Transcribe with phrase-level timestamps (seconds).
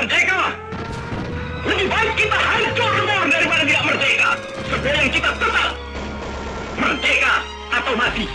[0.00, 0.42] merdeka.
[1.60, 4.30] Lebih baik kita hancur semua daripada tidak merdeka.
[4.72, 5.70] Sebelum kita tetap
[6.80, 7.34] merdeka
[7.68, 8.26] atau mati.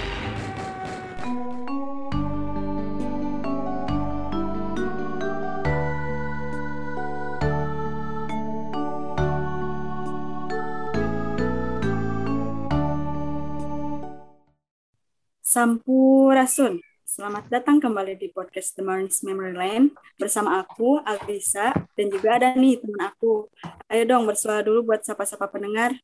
[15.41, 16.94] Sampurasun.
[17.15, 22.51] Selamat datang kembali di podcast The Morning's Memory Lane bersama aku, Alvisa, dan juga ada
[22.59, 23.47] nih teman aku.
[23.87, 25.95] Ayo dong bersuara dulu buat sapa-sapa pendengar.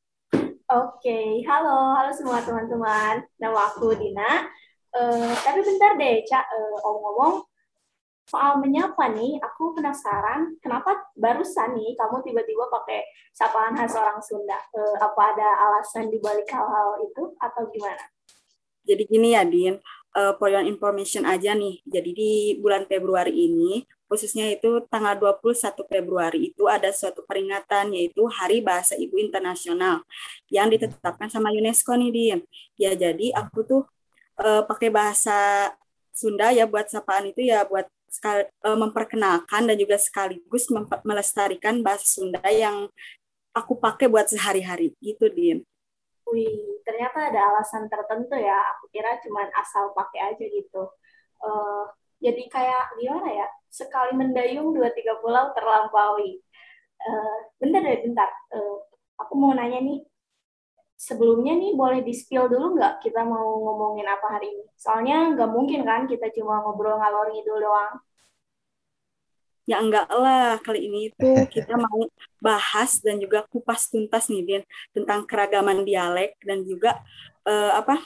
[0.72, 3.28] Oke, halo, halo semua teman-teman.
[3.28, 4.48] Nama aku Dina.
[4.96, 7.44] Uh, tapi bentar deh, Cak, uh, ngomong-ngomong,
[8.32, 13.04] soal menyapa nih, aku penasaran kenapa barusan nih kamu tiba-tiba pakai
[13.36, 14.56] sapaan khas orang Sunda.
[14.72, 18.00] Uh, apa ada alasan dibalik hal-hal itu atau gimana?
[18.88, 19.76] Jadi gini ya, Din,
[20.16, 21.80] uh, for your information aja nih.
[21.88, 28.28] Jadi di bulan Februari ini, khususnya itu tanggal 21 Februari itu ada suatu peringatan yaitu
[28.28, 30.04] Hari Bahasa Ibu Internasional
[30.52, 32.40] yang ditetapkan sama UNESCO nih, Din.
[32.76, 33.82] Ya, jadi aku tuh
[34.40, 35.72] uh, pakai bahasa
[36.12, 40.68] Sunda ya buat sapaan itu ya buat sekali, uh, memperkenalkan dan juga sekaligus
[41.08, 42.92] melestarikan bahasa Sunda yang
[43.56, 45.64] aku pakai buat sehari-hari gitu, Din.
[46.32, 48.56] Wih, ternyata ada alasan tertentu ya.
[48.76, 50.84] Aku kira cuma asal pakai aja gitu.
[51.44, 51.84] Uh,
[52.24, 53.48] jadi kayak gimana ya?
[53.68, 56.40] Sekali mendayung dua tiga pulau terlampaui.
[57.04, 58.30] Uh, bentar deh, bentar.
[58.56, 58.80] Uh,
[59.20, 60.08] aku mau nanya nih.
[60.96, 64.66] Sebelumnya nih boleh di spill dulu nggak kita mau ngomongin apa hari ini?
[64.78, 67.98] Soalnya nggak mungkin kan kita cuma ngobrol ngalor ngidul doang.
[69.70, 72.10] Ya enggak lah, kali ini itu kita mau
[72.42, 76.98] bahas dan juga kupas tuntas nih Din tentang keragaman dialek dan juga
[77.46, 78.02] uh, apa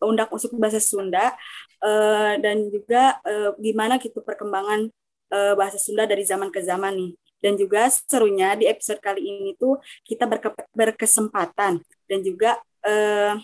[0.00, 1.36] undak usuk bahasa Sunda
[1.84, 4.88] uh, dan juga uh, gimana gitu perkembangan
[5.28, 7.12] uh, bahasa Sunda dari zaman ke zaman nih.
[7.38, 11.78] Dan juga serunya di episode kali ini tuh kita berke berkesempatan
[12.10, 13.38] dan juga uh,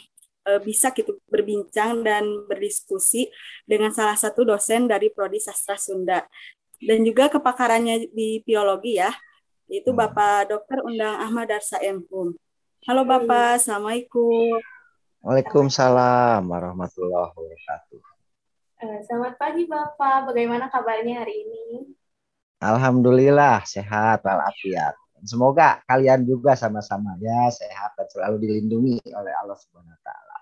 [0.61, 3.33] bisa gitu berbincang dan berdiskusi
[3.65, 6.21] dengan salah satu dosen dari Prodi Sastra Sunda
[6.84, 9.11] dan juga kepakarannya di biologi ya,
[9.72, 9.99] itu hmm.
[9.99, 10.84] Bapak Dr.
[10.84, 12.37] Undang Ahmad Darsa Empum.
[12.84, 14.61] Halo Bapak, Assalamualaikum.
[15.25, 18.00] Waalaikumsalam warahmatullahi wabarakatuh.
[18.84, 21.65] Eh, selamat pagi Bapak, bagaimana kabarnya hari ini?
[22.61, 24.93] Alhamdulillah sehat walafiat.
[25.25, 30.37] Semoga kalian juga sama-sama ya sehat dan selalu dilindungi oleh Allah Subhanahu wa taala.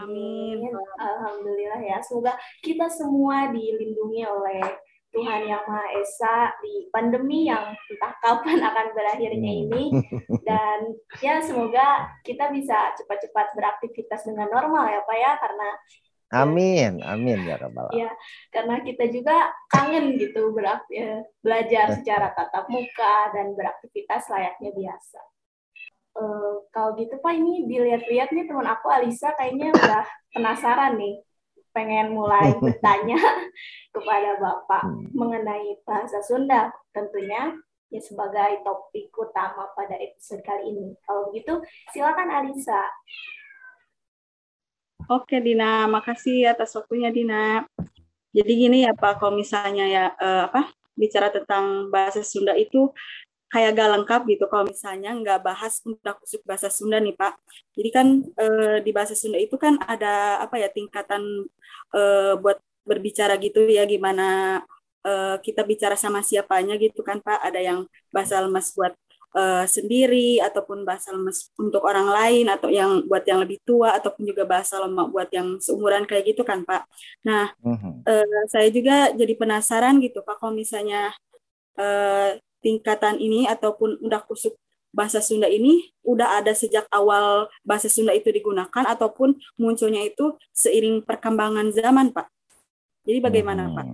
[0.00, 0.64] Amin.
[0.96, 2.00] Alhamdulillah ya.
[2.00, 2.32] Semoga
[2.64, 4.64] kita semua dilindungi oleh
[5.10, 9.62] Tuhan Yang Maha Esa di pandemi yang entah kapan akan berakhirnya hmm.
[9.66, 9.84] ini
[10.46, 10.78] dan
[11.18, 15.68] ya semoga kita bisa cepat-cepat beraktivitas dengan normal ya Pak ya karena
[16.30, 17.90] Amin, amin ya Rabbal.
[17.90, 18.06] Ya,
[18.54, 25.20] karena kita juga kangen gitu berak ya, belajar secara tatap muka dan beraktivitas layaknya biasa.
[26.14, 31.18] Uh, kalau gitu Pak ini dilihat-lihat nih teman aku Alisa kayaknya udah penasaran nih
[31.70, 33.18] pengen mulai bertanya
[33.94, 35.14] kepada Bapak hmm.
[35.14, 37.54] mengenai bahasa Sunda tentunya
[37.90, 40.94] ya sebagai topik utama pada episode kali ini.
[41.02, 41.58] Kalau begitu
[41.90, 42.86] silakan Alisa.
[45.10, 47.66] Oke Dina, makasih atas waktunya Dina.
[48.30, 52.94] Jadi gini ya Pak, kalau misalnya ya eh, apa bicara tentang bahasa Sunda itu
[53.50, 57.34] kayak gak lengkap gitu kalau misalnya nggak bahas untuk khusus bahasa Sunda nih Pak.
[57.74, 58.46] Jadi kan e,
[58.86, 61.50] di bahasa Sunda itu kan ada apa ya tingkatan
[61.90, 62.02] e,
[62.38, 64.62] buat berbicara gitu ya gimana
[65.02, 67.42] e, kita bicara sama siapanya gitu kan Pak.
[67.42, 67.78] Ada yang
[68.14, 68.94] bahasa lemas buat
[69.34, 74.30] e, sendiri ataupun bahasa lemas untuk orang lain atau yang buat yang lebih tua ataupun
[74.30, 76.86] juga bahasa lemak buat yang seumuran kayak gitu kan Pak.
[77.26, 77.94] Nah, uh -huh.
[78.06, 78.14] e,
[78.46, 81.10] saya juga jadi penasaran gitu Pak kalau misalnya
[82.60, 84.56] tingkatan ini ataupun udah kusuk
[84.90, 91.06] bahasa Sunda ini udah ada sejak awal bahasa Sunda itu digunakan ataupun munculnya itu seiring
[91.06, 92.26] perkembangan zaman, Pak.
[93.06, 93.74] Jadi bagaimana, hmm.
[93.74, 93.86] Pak?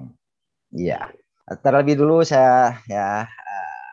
[0.76, 1.00] Iya.
[1.46, 3.92] Terlebih dulu saya ya uh,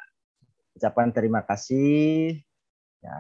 [0.73, 2.41] ucapan terima kasih.
[3.03, 3.19] Ya,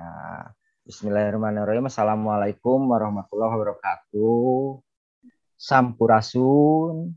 [0.89, 1.85] Bismillahirrahmanirrahim.
[1.85, 4.81] Assalamualaikum warahmatullahi wabarakatuh.
[5.59, 7.13] Sampurasun,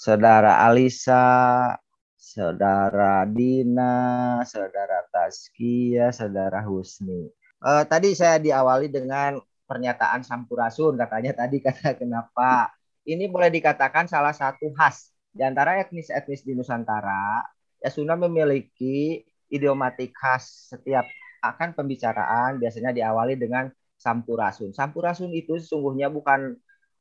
[0.00, 1.76] Saudara Alisa,
[2.20, 7.32] saudara Dina, saudara Taskia, saudara Husni.
[7.64, 12.76] Uh, tadi saya diawali dengan pernyataan Sampurasun katanya tadi kata kenapa
[13.08, 17.40] ini boleh dikatakan salah satu khas di antara etnis-etnis di Nusantara
[17.80, 21.08] ya Sunda memiliki idiomatik khas setiap
[21.40, 24.76] akan pembicaraan biasanya diawali dengan Sampurasun.
[24.76, 26.56] Sampurasun itu sesungguhnya bukan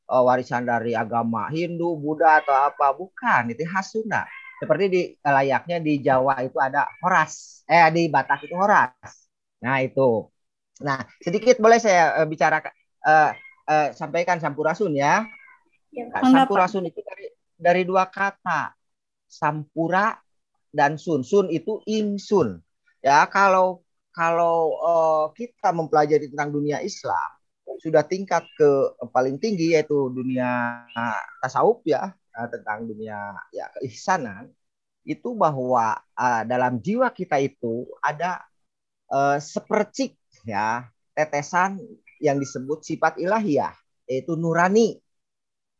[0.08, 4.24] uh, warisan dari agama Hindu, Buddha atau apa, bukan, itu khas Sunda
[4.60, 8.92] Seperti di layaknya di Jawa itu ada horas, eh di Batak itu horas.
[9.64, 10.28] Nah itu.
[10.84, 12.60] Nah sedikit boleh saya uh, bicara
[13.08, 13.32] uh,
[13.68, 15.24] uh, sampaikan sampurasun ya.
[15.96, 17.26] ya sampurasun itu dari
[17.56, 18.76] dari dua kata,
[19.32, 20.20] sampura
[20.76, 21.24] dan sun.
[21.24, 22.60] Sun itu insun.
[23.00, 23.80] Ya kalau
[24.12, 27.40] kalau uh, kita mempelajari tentang dunia Islam
[27.80, 28.70] sudah tingkat ke
[29.16, 30.84] paling tinggi yaitu dunia
[31.40, 32.12] tasawuf ya
[32.48, 34.54] tentang dunia ya keihsanan
[35.04, 38.46] itu bahwa uh, dalam jiwa kita itu ada
[39.10, 40.16] uh, sepercik
[40.46, 40.88] ya
[41.18, 41.82] tetesan
[42.22, 43.74] yang disebut sifat ilahiyah
[44.06, 45.00] yaitu nurani.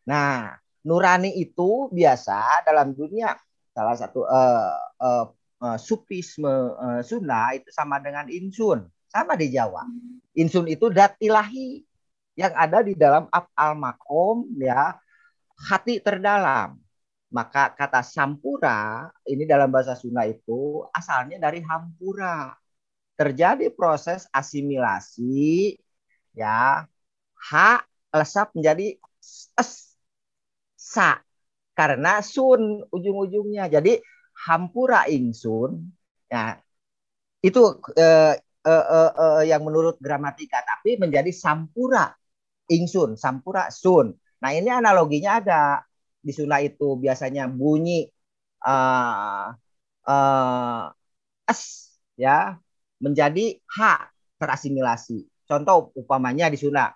[0.10, 3.38] Nah, nurani itu biasa dalam dunia
[3.76, 5.26] salah satu uh, uh,
[5.62, 9.86] uh, sufisme uh, Sunda itu sama dengan insun, sama di Jawa.
[10.36, 11.84] Insun itu dat ilahi
[12.40, 14.96] yang ada di dalam al makom ya
[15.68, 16.80] hati terdalam.
[17.30, 22.58] Maka kata sampura ini dalam bahasa Sunda itu asalnya dari hampura.
[23.20, 25.76] Terjadi proses asimilasi
[26.34, 26.88] ya
[27.36, 27.52] h
[28.16, 28.96] lesap menjadi
[29.60, 29.94] s
[30.76, 31.20] sa
[31.78, 33.68] karena sun ujung-ujungnya.
[33.72, 34.00] Jadi
[34.48, 35.72] hampura ingsun
[36.32, 36.58] ya
[37.48, 37.60] itu
[37.96, 38.36] eh,
[38.68, 42.12] eh, eh, eh, yang menurut gramatika tapi menjadi sampura
[42.72, 45.64] ingsun sampura sun nah ini analoginya ada
[46.20, 48.08] di Sunda itu biasanya bunyi
[48.64, 49.52] uh,
[50.08, 50.84] uh,
[51.48, 51.62] s
[52.20, 52.60] ya
[53.00, 53.78] menjadi h
[54.40, 56.96] terasimilasi contoh upamanya di Sunda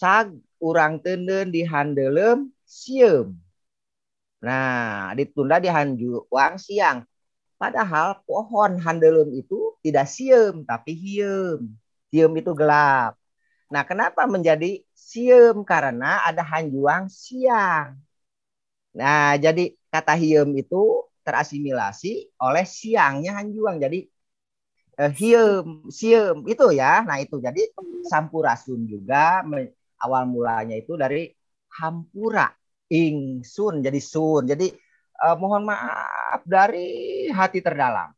[0.00, 3.36] cag urang tenden di handelem siem
[4.42, 7.06] Nah, ditunda di Hanjuang siang.
[7.60, 11.58] Padahal pohon handelum itu tidak siem, tapi hiem.
[12.10, 13.14] Hiem itu gelap.
[13.72, 14.70] Nah, kenapa menjadi
[15.08, 15.56] siem?
[15.70, 17.88] Karena ada hanjuang siang.
[18.98, 20.76] Nah, jadi kata hiem itu
[21.24, 22.08] terasimilasi
[22.44, 23.76] oleh siangnya hanjuang.
[23.84, 23.98] Jadi
[25.00, 25.66] eh, hiem,
[25.98, 26.86] siem itu ya.
[27.08, 27.60] Nah, itu jadi
[28.12, 29.16] sampurasun juga
[30.04, 31.18] awal mulanya itu dari
[31.78, 32.46] hampura
[32.92, 34.42] ingsun jadi sun.
[34.52, 34.64] Jadi
[35.22, 36.78] uh, mohon maaf dari
[37.38, 38.08] hati terdalam.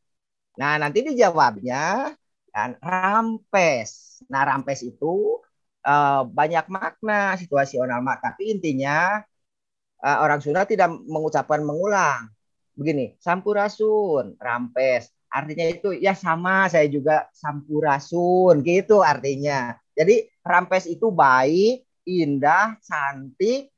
[0.61, 1.77] Nah, nanti dijawabnya
[2.55, 4.23] kan rampes.
[4.31, 5.43] Nah, rampes itu
[5.83, 9.19] uh, banyak makna situasional mak tapi intinya
[9.99, 12.31] uh, orang Sunda tidak mengucapkan mengulang.
[12.75, 15.11] Begini, sampurasun, rampes.
[15.31, 19.75] Artinya itu ya sama saya juga sampurasun gitu artinya.
[19.95, 23.75] Jadi rampes itu baik, indah, cantik,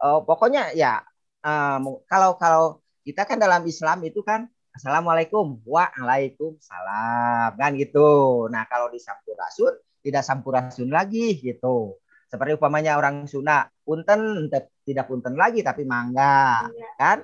[0.00, 1.00] uh, pokoknya ya
[1.44, 2.64] um, kalau kalau
[3.04, 4.48] kita kan dalam Islam itu kan
[4.78, 8.46] Assalamualaikum Waalaikumsalam kan gitu.
[8.46, 11.98] Nah kalau di Sampurasun tidak Sampurasun lagi gitu.
[12.30, 14.46] Seperti umpamanya orang Sunda punten
[14.86, 16.88] tidak punten lagi tapi mangga iya.
[16.94, 17.18] kan.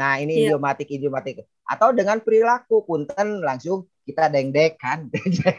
[0.00, 0.56] Nah ini iya.
[0.56, 5.04] idiomatik idiomatik atau dengan perilaku punten langsung kita dengdek kan.
[5.12, 5.52] gitu.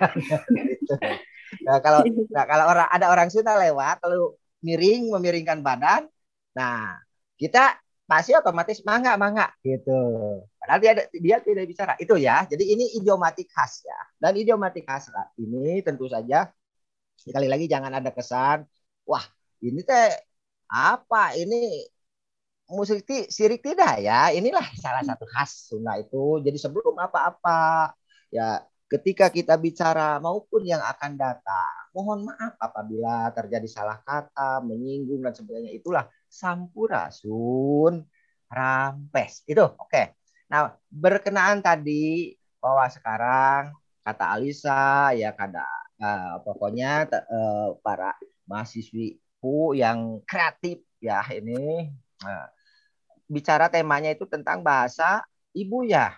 [1.62, 2.02] Nah kalau
[2.34, 4.34] nah, kalau orang ada orang Sunda lewat lalu
[4.66, 6.10] miring memiringkan badan
[6.60, 6.98] Nah,
[7.40, 7.78] kita
[8.10, 10.02] pasti otomatis mangga mangga gitu.
[10.58, 11.94] Padahal dia dia tidak bicara.
[12.02, 12.50] Itu ya.
[12.50, 14.00] Jadi ini idiomatik khas ya.
[14.18, 16.50] Dan idiomatik khas ini tentu saja
[17.20, 18.64] sekali lagi jangan ada kesan
[19.04, 19.24] wah
[19.60, 20.16] ini teh
[20.72, 21.84] apa ini
[22.72, 27.92] musik ti, sirik tidak ya inilah salah satu khas Sunda itu jadi sebelum apa-apa
[28.32, 35.26] ya ketika kita bicara maupun yang akan datang mohon maaf apabila terjadi salah kata menyinggung
[35.26, 38.06] dan sebagainya itulah sampurasun
[38.50, 39.44] rampes.
[39.50, 39.90] Itu oke.
[39.90, 40.14] Okay.
[40.50, 45.66] Nah, berkenaan tadi bahwa sekarang kata Alisa ya kada
[46.02, 48.18] uh, pokoknya uh, para
[48.50, 51.94] mahasiswiku yang kreatif ya ini
[52.26, 52.48] uh,
[53.30, 55.22] bicara temanya itu tentang bahasa
[55.54, 56.18] ibu ya.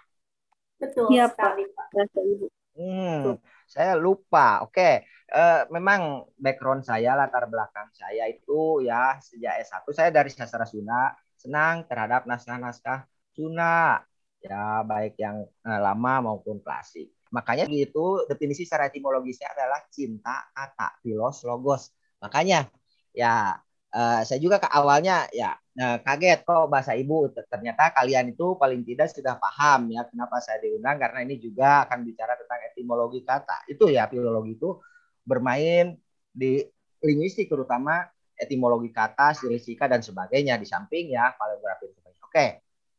[0.79, 1.87] Betul ya, sekali Pak.
[1.91, 2.45] Bahasa ibu.
[2.71, 3.35] Hmm,
[3.71, 4.67] saya lupa.
[4.67, 4.93] Oke, okay.
[5.31, 11.15] uh, memang background saya, latar belakang saya itu ya sejak S1 saya dari sastra Sunda,
[11.39, 14.03] senang terhadap naskah-naskah Sunda,
[14.43, 17.15] ya baik yang uh, lama maupun klasik.
[17.31, 21.95] Makanya itu definisi secara etimologisnya adalah cinta kata, filos, logos.
[22.19, 22.67] Makanya
[23.15, 23.55] ya
[23.95, 27.31] uh, saya juga ke awalnya ya Nah, kaget kok bahasa ibu.
[27.31, 32.03] Ternyata kalian itu paling tidak sudah paham ya kenapa saya diundang karena ini juga akan
[32.03, 33.63] bicara tentang etimologi kata.
[33.71, 34.83] Itu ya filologi itu
[35.23, 35.95] bermain
[36.27, 36.59] di
[36.99, 38.03] linguistik terutama
[38.35, 41.87] etimologi kata, stilistika dan sebagainya di samping ya paleografi.
[42.19, 42.47] Oke.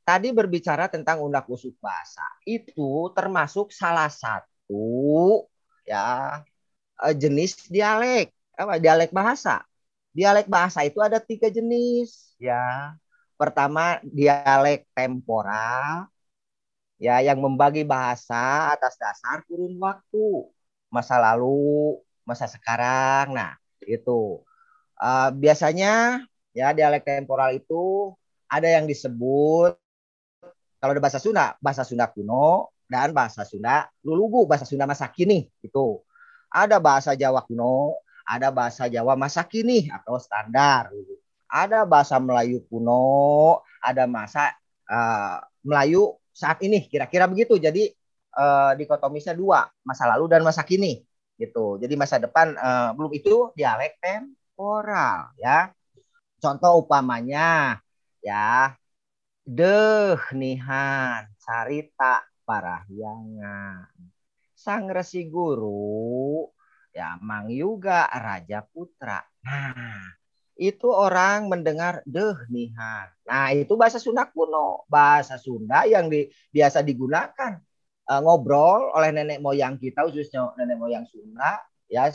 [0.02, 2.24] Tadi berbicara tentang undak usuk bahasa.
[2.42, 5.46] Itu termasuk salah satu
[5.86, 6.40] ya
[7.04, 9.62] eh, jenis dialek apa dialek bahasa
[10.12, 12.36] dialek bahasa itu ada tiga jenis.
[12.36, 12.96] Ya.
[13.40, 16.06] pertama dialek temporal.
[17.02, 20.46] Ya yang membagi bahasa atas dasar kurun waktu.
[20.86, 23.34] Masa lalu masa sekarang.
[23.34, 24.38] Nah itu.
[25.02, 26.22] Uh, biasanya
[26.54, 28.14] ya dialek temporal itu
[28.46, 29.74] ada yang disebut
[30.78, 35.50] kalau ada bahasa Sunda bahasa Sunda kuno dan bahasa Sunda lulugu bahasa Sunda masa kini
[35.64, 35.98] itu.
[36.52, 37.98] Ada bahasa Jawa kuno
[38.32, 40.88] ada bahasa Jawa masa kini atau standar.
[41.52, 44.56] Ada bahasa Melayu kuno, ada masa
[44.88, 47.60] uh, Melayu saat ini, kira-kira begitu.
[47.60, 47.92] Jadi
[48.40, 51.04] uh, dikotomisnya dua, masa lalu dan masa kini
[51.36, 51.76] gitu.
[51.76, 55.68] Jadi masa depan uh, belum itu dialek temporal ya.
[56.40, 57.78] Contoh upamanya
[58.24, 58.72] ya
[59.42, 63.90] deh nihan carita parahyangan
[64.54, 66.46] sang resi guru
[66.92, 69.24] ya Mang Yuga Raja Putra.
[69.42, 70.12] Nah,
[70.60, 73.08] itu orang mendengar deh nihan.
[73.24, 77.58] Nah, itu bahasa Sunda kuno, bahasa Sunda yang di, biasa digunakan
[78.06, 81.58] uh, ngobrol oleh nenek moyang kita khususnya nenek moyang Sunda
[81.88, 82.12] ya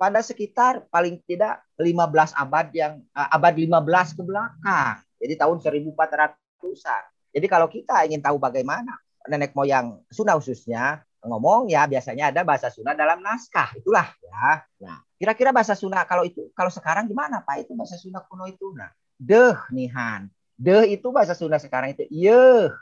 [0.00, 4.96] pada sekitar paling tidak 15 abad yang uh, abad 15 ke belakang.
[5.20, 7.02] Jadi tahun 1400-an.
[7.36, 8.96] Jadi kalau kita ingin tahu bagaimana
[9.28, 14.64] nenek moyang Sunda khususnya ngomong ya biasanya ada bahasa Sunda dalam naskah itulah ya.
[14.80, 18.72] Nah, kira-kira bahasa Sunda kalau itu kalau sekarang gimana Pak itu bahasa Sunda kuno itu?
[18.72, 18.88] Nah,
[19.20, 20.32] deh nihan.
[20.56, 22.72] Deh itu bahasa Sunda sekarang itu ye.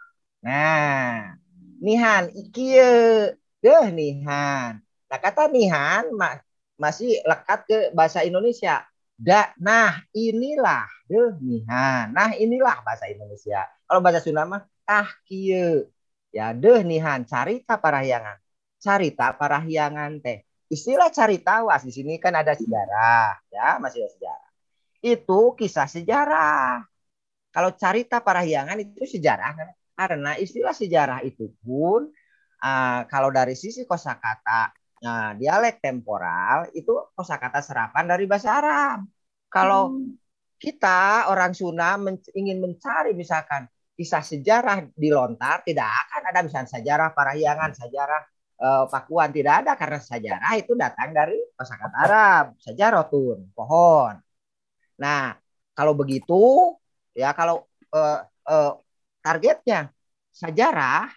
[0.43, 1.35] Nah,
[1.83, 3.35] nihan ikie.
[3.59, 4.79] Deh nihan.
[4.83, 6.39] Nah, kata nihan ma
[6.79, 8.87] masih lekat ke bahasa Indonesia.
[9.19, 12.15] Da, nah inilah deh nihan.
[12.15, 13.67] Nah inilah bahasa Indonesia.
[13.83, 15.91] Kalau bahasa Sunda mah tah kie
[16.33, 18.39] ya deh nihan carita parahyangan.
[18.79, 20.45] Carita parahyangan teh.
[20.69, 23.41] Istilah carita was di sini kan ada sejarah.
[23.49, 24.51] Ya masih ada sejarah.
[25.01, 26.85] Itu kisah sejarah.
[27.49, 29.69] Kalau carita parahyangan itu sejarah kan?
[29.99, 32.07] Karena istilah sejarah itu pun
[32.63, 34.71] uh, kalau dari sisi kosakata
[35.03, 39.09] nah, dialek temporal itu kosakata serapan dari bahasa Arab.
[39.49, 40.15] Kalau hmm.
[40.61, 43.67] kita orang Sunda men ingin mencari misalkan
[43.99, 48.23] kisah sejarah di lontar tidak akan ada misalnya sejarah Parahyangan, sejarah
[48.63, 54.15] uh, Pakuan tidak ada karena sejarah itu datang dari kosakata Arab, sejarotun, pohon.
[55.03, 55.35] Nah,
[55.75, 56.39] kalau begitu
[57.11, 58.73] ya kalau uh, uh,
[59.19, 59.91] targetnya
[60.31, 61.11] sejarah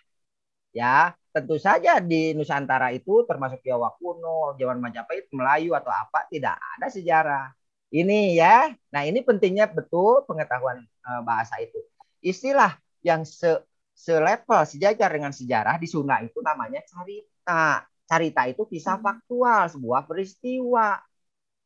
[0.74, 6.58] ya tentu saja di Nusantara itu termasuk Jawa kuno, Jawa Majapahit, Melayu atau apa tidak
[6.58, 7.46] ada sejarah.
[7.94, 8.74] Ini ya.
[8.90, 10.82] Nah, ini pentingnya betul pengetahuan
[11.28, 11.91] bahasa itu
[12.22, 13.62] istilah yang se
[14.02, 17.86] selevel sejajar dengan sejarah di Sunda itu namanya carita.
[18.10, 19.06] Carita itu kisah hmm.
[19.06, 21.00] faktual, sebuah peristiwa.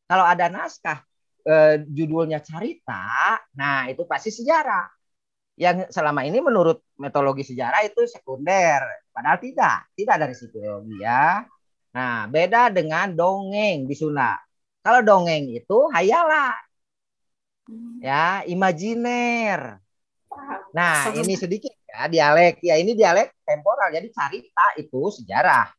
[0.06, 1.02] Kalau ada naskah
[1.42, 4.86] eh, judulnya carita, nah itu pasti sejarah.
[5.56, 11.40] Yang selama ini menurut metodologi sejarah itu sekunder, padahal tidak, tidak dari psikologi ya.
[11.96, 14.36] Nah, beda dengan dongeng di Sunda.
[14.84, 16.60] Kalau dongeng itu hayalan.
[17.66, 17.98] Hmm.
[18.04, 19.80] Ya, imajiner.
[20.76, 22.60] Nah, ini sedikit ya dialek.
[22.60, 23.88] Ya, ini dialek temporal.
[23.92, 25.72] Jadi carita itu sejarah.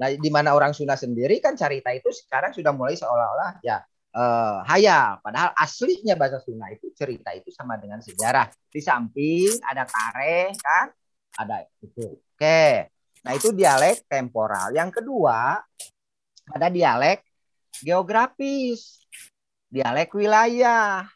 [0.00, 3.84] Nah, di mana orang Sunda sendiri kan carita itu sekarang sudah mulai seolah-olah ya
[4.16, 5.20] uh, hayal.
[5.20, 8.50] Padahal aslinya bahasa Sunda itu cerita itu sama dengan sejarah.
[8.70, 10.86] Di samping ada kare kan,
[11.36, 12.16] ada itu.
[12.16, 12.90] Oke.
[13.20, 14.72] Nah, itu dialek temporal.
[14.72, 15.60] Yang kedua,
[16.48, 17.20] ada dialek
[17.84, 19.04] geografis.
[19.70, 21.06] Dialek wilayah.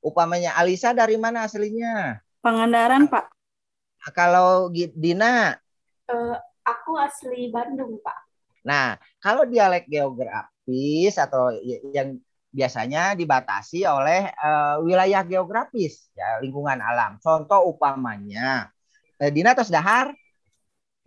[0.00, 2.16] Upamanya Alisa dari mana aslinya?
[2.40, 3.28] Pangandaran, Pak.
[4.16, 5.60] Kalau Dina?
[6.08, 6.32] Uh,
[6.64, 8.16] aku asli Bandung, Pak.
[8.64, 11.52] Nah, kalau dialek geografis atau
[11.92, 12.16] yang
[12.48, 17.20] biasanya dibatasi oleh uh, wilayah geografis, ya lingkungan alam.
[17.20, 18.72] Contoh upamanya,
[19.20, 20.16] uh, Dina atau dahar.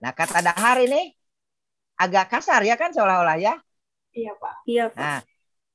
[0.06, 1.18] Nah, kata dahar ini
[1.98, 3.58] agak kasar ya kan seolah-olah ya?
[4.13, 4.56] Iya, Pak.
[4.70, 5.02] Iya, Pak.
[5.02, 5.20] Nah,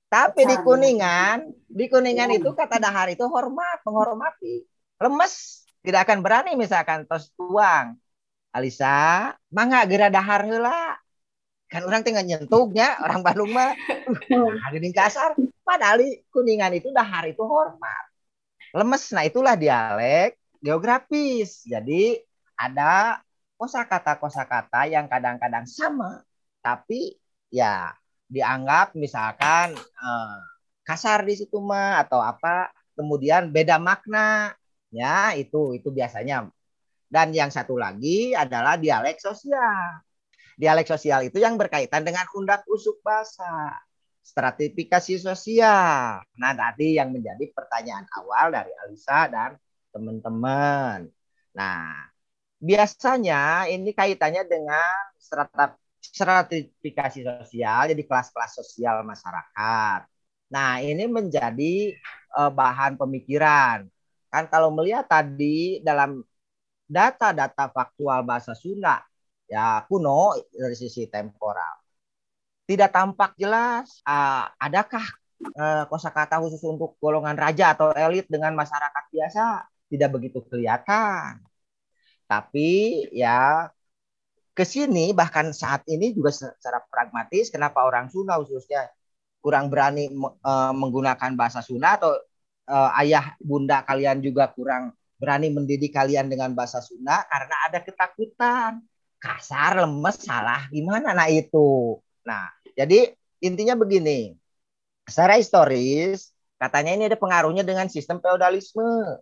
[0.06, 6.58] tapi di Kuningan, di Kuningan itu kata dahar itu hormat, menghormati lemes tidak akan berani
[6.58, 7.96] misalkan tos tuang.
[8.52, 10.98] Alisa mangga gera dahar heula.
[11.68, 13.72] Kan orang tinggal nyentugnya orang Bandung mah.
[14.66, 15.36] Ada di kasar.
[15.62, 16.00] Padahal
[16.32, 18.04] kuningan itu dahar itu hormat.
[18.74, 21.64] Lemes nah itulah dialek geografis.
[21.64, 22.18] Jadi
[22.58, 23.22] ada
[23.54, 26.24] kosakata kosakata yang kadang-kadang sama.
[26.58, 27.14] Tapi
[27.48, 27.94] ya
[28.28, 30.38] dianggap misalkan eh,
[30.84, 34.57] kasar di situ mah atau apa kemudian beda makna
[34.88, 36.48] Ya, itu itu biasanya.
[37.08, 40.04] Dan yang satu lagi adalah dialek sosial.
[40.58, 43.78] Dialek sosial itu yang berkaitan dengan undak usuk bahasa,
[44.20, 46.20] stratifikasi sosial.
[46.36, 49.56] Nah, tadi yang menjadi pertanyaan awal dari Alisa dan
[49.94, 51.08] teman-teman.
[51.56, 52.12] Nah,
[52.60, 55.14] biasanya ini kaitannya dengan
[56.02, 60.00] stratifikasi sosial, jadi kelas-kelas sosial masyarakat.
[60.52, 61.96] Nah, ini menjadi
[62.36, 63.88] uh, bahan pemikiran.
[64.32, 66.20] Kan kalau melihat tadi dalam
[66.88, 69.04] data-data faktual bahasa Sunda,
[69.48, 71.80] ya kuno dari sisi temporal.
[72.68, 75.04] Tidak tampak jelas uh, adakah
[75.56, 81.40] uh, kosakata khusus untuk golongan raja atau elit dengan masyarakat biasa tidak begitu kelihatan.
[82.28, 82.68] Tapi
[83.16, 83.72] ya
[84.52, 88.90] ke sini bahkan saat ini juga secara pragmatis kenapa orang Sunda khususnya
[89.40, 90.10] kurang berani
[90.44, 92.12] uh, menggunakan bahasa Sunda atau
[92.68, 98.72] uh, ayah bunda kalian juga kurang berani mendidik kalian dengan bahasa Sunda karena ada ketakutan.
[99.18, 100.70] Kasar lemes salah.
[100.70, 101.10] Gimana?
[101.10, 101.98] Nah itu.
[102.22, 103.10] Nah jadi
[103.42, 104.38] intinya begini.
[105.10, 109.18] Secara historis katanya ini ada pengaruhnya dengan sistem feodalisme.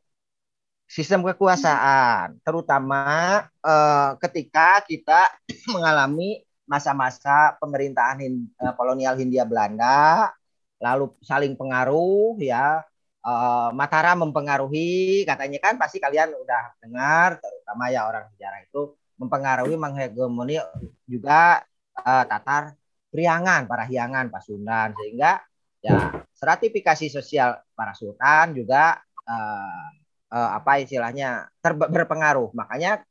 [0.87, 5.35] Sistem kekuasaan, terutama eh, ketika kita
[5.75, 10.31] mengalami masa-masa pemerintahan eh, kolonial Hindia Belanda,
[10.79, 12.87] lalu saling pengaruh ya.
[13.27, 19.75] Eh, Mataram mempengaruhi, katanya kan pasti kalian udah dengar, terutama ya orang sejarah itu mempengaruhi
[19.75, 20.63] menghegemoni
[21.11, 21.59] juga
[21.99, 22.79] eh, Tatar
[23.11, 25.43] Priangan, para Hiangan, Pasundan, sehingga
[25.83, 29.87] ya stratifikasi sosial para sultan juga eh,
[30.31, 32.51] uh, apa istilahnya berpengaruh.
[32.55, 33.03] Makanya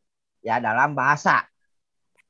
[0.43, 1.43] ya dalam bahasa.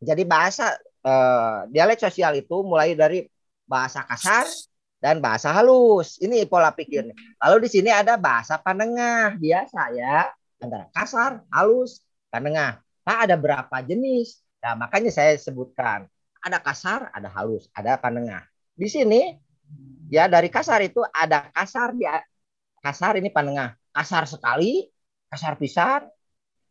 [0.01, 0.75] Jadi bahasa
[1.05, 3.25] uh, dialek sosial itu mulai dari
[3.65, 4.45] bahasa kasar
[5.05, 6.17] dan bahasa halus.
[6.17, 7.13] Ini pola pikirnya.
[7.45, 12.01] Lalu di sini ada bahasa panengah biasa ya antara kasar, halus,
[12.33, 12.81] panengah.
[13.05, 14.41] Nah, ada berapa jenis?
[14.65, 16.09] Nah, makanya saya sebutkan
[16.41, 18.41] ada kasar, ada halus, ada panengah.
[18.73, 19.37] Di sini
[20.09, 22.09] ya dari kasar itu ada kasar di
[22.81, 24.89] kasar ini panengah kasar sekali,
[25.29, 26.09] kasar pisan.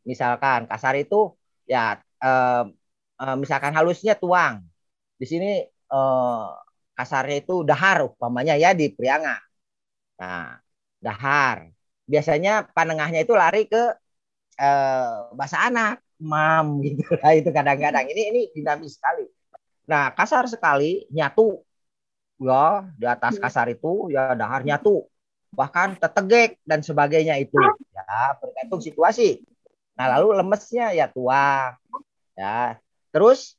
[0.02, 1.38] Misalkan kasar itu
[1.70, 2.64] ya eh,
[3.22, 4.66] eh, misalkan halusnya tuang.
[5.22, 6.48] Di sini eh,
[6.94, 9.42] kasarnya itu dahar umpamanya ya di Priangan.
[10.18, 10.58] Nah,
[11.02, 11.70] dahar.
[12.04, 13.82] Biasanya panengahnya itu lari ke
[14.58, 18.06] eh, bahasa anak, mam gitu lah itu kadang-kadang.
[18.06, 19.26] Ini ini dinamis sekali.
[19.90, 21.60] Nah, kasar sekali nyatu
[22.40, 25.06] ya di atas kasar itu ya dahar nyatu
[25.54, 27.54] bahkan tetegek dan sebagainya itu
[27.94, 29.46] ya bergantung situasi
[29.94, 31.78] nah lalu lemesnya ya tuang
[32.34, 32.82] ya
[33.14, 33.54] terus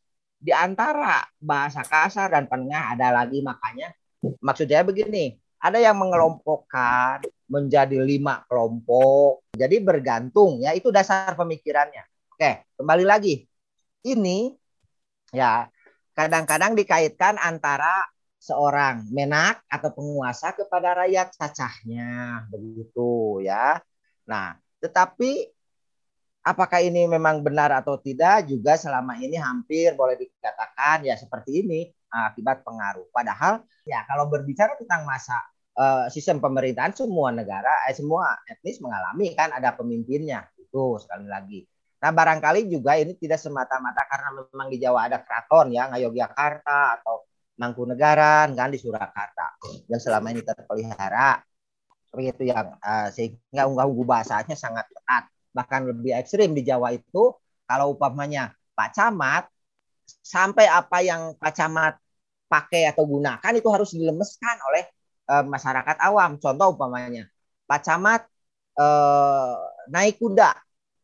[0.45, 3.89] di antara bahasa kasar dan penengah ada lagi makanya
[4.45, 12.05] maksudnya begini ada yang mengelompokkan menjadi lima kelompok jadi bergantung ya itu dasar pemikirannya
[12.37, 13.49] oke kembali lagi
[14.05, 14.53] ini
[15.33, 15.65] ya
[16.13, 18.05] kadang-kadang dikaitkan antara
[18.45, 23.81] seorang menak atau penguasa kepada rakyat cacahnya begitu ya.
[24.29, 25.49] Nah, tetapi
[26.45, 31.89] apakah ini memang benar atau tidak juga selama ini hampir boleh dikatakan ya seperti ini
[32.13, 33.09] akibat pengaruh.
[33.09, 35.35] Padahal ya kalau berbicara tentang masa
[35.75, 41.65] uh, sistem pemerintahan semua negara eh, semua etnis mengalami kan ada pemimpinnya itu sekali lagi.
[41.99, 47.25] Nah barangkali juga ini tidak semata-mata karena memang di Jawa ada keraton ya Ngayogyakarta atau
[47.55, 49.55] Mangkunegaran kan di Surakarta
[49.87, 51.39] yang selama ini terpelihara
[52.11, 57.31] begitu yang uh, sehingga unggah-ungguh bahasanya sangat ketat bahkan lebih ekstrim di Jawa itu
[57.63, 59.47] kalau upamanya Pak Camat
[60.19, 61.95] sampai apa yang Pak Camat
[62.51, 64.83] pakai atau gunakan itu harus dilemeskan oleh
[65.31, 66.37] uh, masyarakat awam.
[66.37, 67.31] Contoh upamanya
[67.63, 68.21] Pak Camat
[68.77, 69.55] uh,
[69.89, 70.51] naik kuda.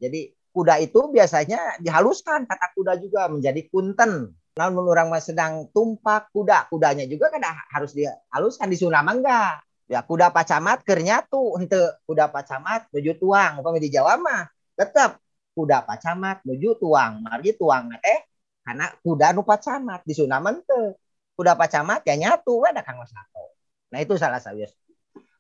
[0.04, 4.36] Jadi kuda itu biasanya dihaluskan kata kuda juga menjadi kunten.
[4.52, 7.40] Namun orang sedang tumpak kuda kudanya juga kan
[7.72, 13.60] harus dihaluskan di sunama enggak ya kuda pacamat kernyatu untuk kuda pacamat menuju tuang.
[13.60, 14.48] Umpama di Jawa mah
[14.80, 15.20] tetap
[15.52, 17.20] kuda pacamat menuju tuang.
[17.20, 18.24] Margi tuang eh
[18.64, 20.08] karena kuda nu pacamat.
[20.08, 20.96] Di sunama ente
[21.36, 23.46] kuda pacamat ya nyatu ada kang satu
[23.92, 24.62] nah itu salah satu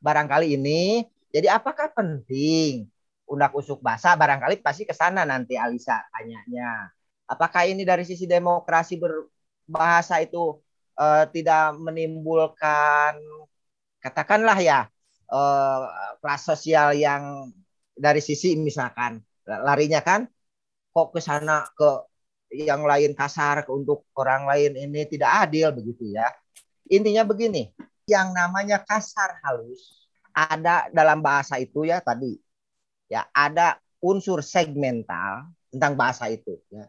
[0.01, 2.89] barangkali ini jadi apakah penting
[3.29, 6.91] undak usuk bahasa barangkali pasti ke sana nanti Alisa tanyanya.
[7.23, 10.59] Apakah ini dari sisi demokrasi berbahasa itu
[10.99, 13.15] uh, tidak menimbulkan
[14.01, 14.89] katakanlah ya
[15.29, 15.81] uh,
[16.19, 17.53] kelas sosial yang
[17.93, 20.25] dari sisi misalkan larinya kan
[20.91, 22.11] kok ke sana ke
[22.51, 26.27] yang lain kasar untuk orang lain ini tidak adil begitu ya.
[26.91, 27.71] Intinya begini
[28.03, 32.35] yang namanya kasar halus ada dalam bahasa itu ya tadi
[33.07, 36.83] ya ada unsur segmental tentang bahasa itu ya.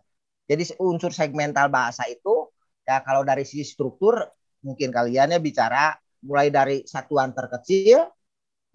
[0.51, 2.51] Jadi unsur segmental bahasa itu
[2.83, 4.18] ya kalau dari sisi struktur
[4.66, 8.06] mungkin kalian ya bicara mulai dari satuan terkecil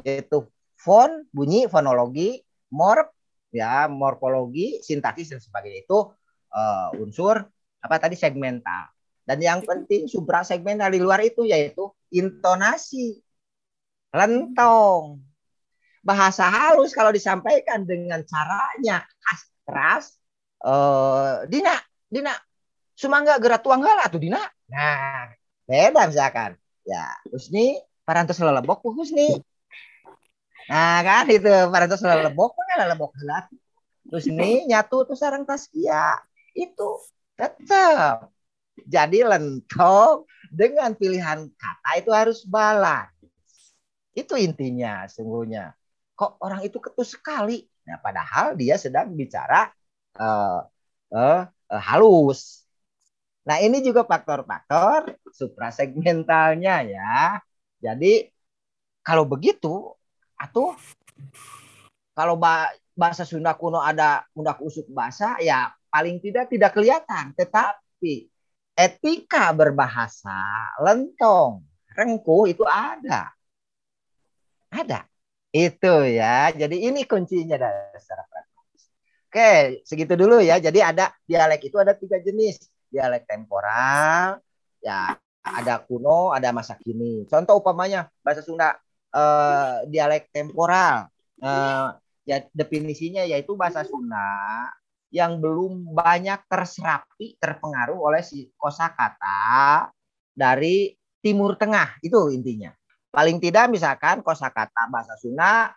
[0.05, 0.45] yaitu
[0.77, 3.09] fon, bunyi, fonologi, morp
[3.49, 5.99] ya morfologi, sintaksis dan sebagainya itu
[6.53, 7.41] uh, unsur
[7.81, 8.91] apa tadi segmental.
[9.27, 13.19] Dan yang penting supra segmental di luar itu yaitu intonasi,
[14.15, 15.19] lentong,
[16.07, 20.05] bahasa halus kalau disampaikan dengan caranya khas keras.
[20.63, 21.75] Uh, Dina,
[22.07, 22.33] Dina,
[22.95, 24.39] sumangga gerak tuang atau Dina.
[24.71, 25.35] Nah,
[25.67, 26.55] beda misalkan.
[26.87, 28.79] Ya, terus nih parantos lelebok
[29.11, 29.43] nih.
[30.71, 33.11] Nah kan itu parantos lelebok kan lelebok.
[34.07, 36.15] Terus nih nyatu tuh sarang taskia
[36.55, 36.89] itu
[37.35, 38.31] tetap
[38.87, 43.11] jadi lentong dengan pilihan kata itu harus balance.
[44.15, 45.75] Itu intinya sungguhnya.
[46.17, 47.61] Kok orang itu ketus sekali?
[47.85, 49.69] Nah, padahal dia sedang bicara
[50.17, 50.65] uh,
[51.13, 52.65] uh, uh, halus.
[53.45, 57.37] Nah, ini juga faktor-faktor suprasegmentalnya ya.
[57.77, 58.25] Jadi
[59.05, 59.93] kalau begitu
[60.33, 60.73] atau
[62.17, 62.35] kalau
[62.97, 67.37] bahasa Sunda kuno ada mundak usuk bahasa ya paling tidak tidak kelihatan.
[67.37, 68.25] Tetapi
[68.73, 71.61] etika berbahasa lentong
[71.93, 73.29] rengkuh itu ada.
[74.73, 75.05] Ada.
[75.53, 76.49] Itu ya.
[76.51, 78.25] Jadi ini kuncinya dasar
[79.27, 80.57] Oke, segitu dulu ya.
[80.57, 82.57] Jadi ada dialek itu ada tiga jenis.
[82.87, 84.39] Dialek temporal,
[84.79, 85.19] ya
[85.53, 87.23] ada kuno, ada masa kini.
[87.29, 88.75] Contoh umpamanya bahasa Sunda
[89.13, 91.07] eh, dialek temporal,
[91.39, 91.87] eh,
[92.27, 94.67] ya definisinya yaitu bahasa Sunda
[95.07, 99.87] yang belum banyak terserapi, terpengaruh oleh si kosakata
[100.35, 100.91] dari
[101.23, 102.75] Timur Tengah itu intinya.
[103.07, 105.71] Paling tidak misalkan kosakata bahasa Sunda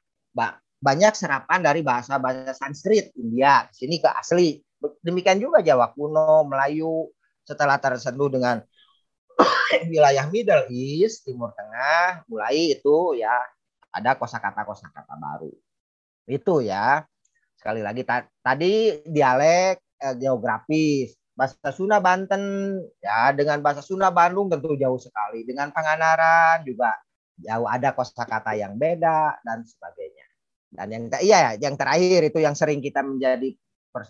[0.80, 4.56] banyak serapan dari bahasa-bahasa Sanskrit India sini ke asli
[5.04, 7.12] Demikian juga Jawa kuno, Melayu
[7.44, 8.64] setelah tersentuh dengan
[9.92, 13.35] wilayah Middle East, Timur Tengah, mulai itu ya
[13.90, 15.53] ada kosakata-kosakata baru.
[16.31, 17.05] Itu ya.
[17.59, 18.07] Sekali lagi
[18.40, 21.16] tadi dialek eh, geografis.
[21.37, 25.44] Bahasa Sunda Banten ya dengan bahasa Sunda Bandung tentu jauh sekali.
[25.44, 26.96] Dengan Panganaran juga
[27.40, 30.26] jauh ada kosakata yang beda dan sebagainya.
[30.70, 33.57] Dan yang iya yang terakhir itu yang sering kita menjadi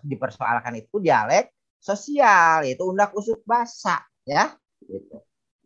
[0.05, 1.49] dipersoalkan itu dialek
[1.81, 4.53] sosial itu undak usuk bahasa ya
[4.85, 5.16] gitu.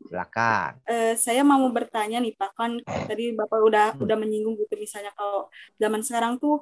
[0.05, 0.83] Silakan.
[0.85, 2.77] Uh, saya mau bertanya nih pak kan
[3.09, 4.05] tadi bapak udah hmm.
[4.05, 5.49] udah menyinggung gitu misalnya kalau
[5.81, 6.61] zaman sekarang tuh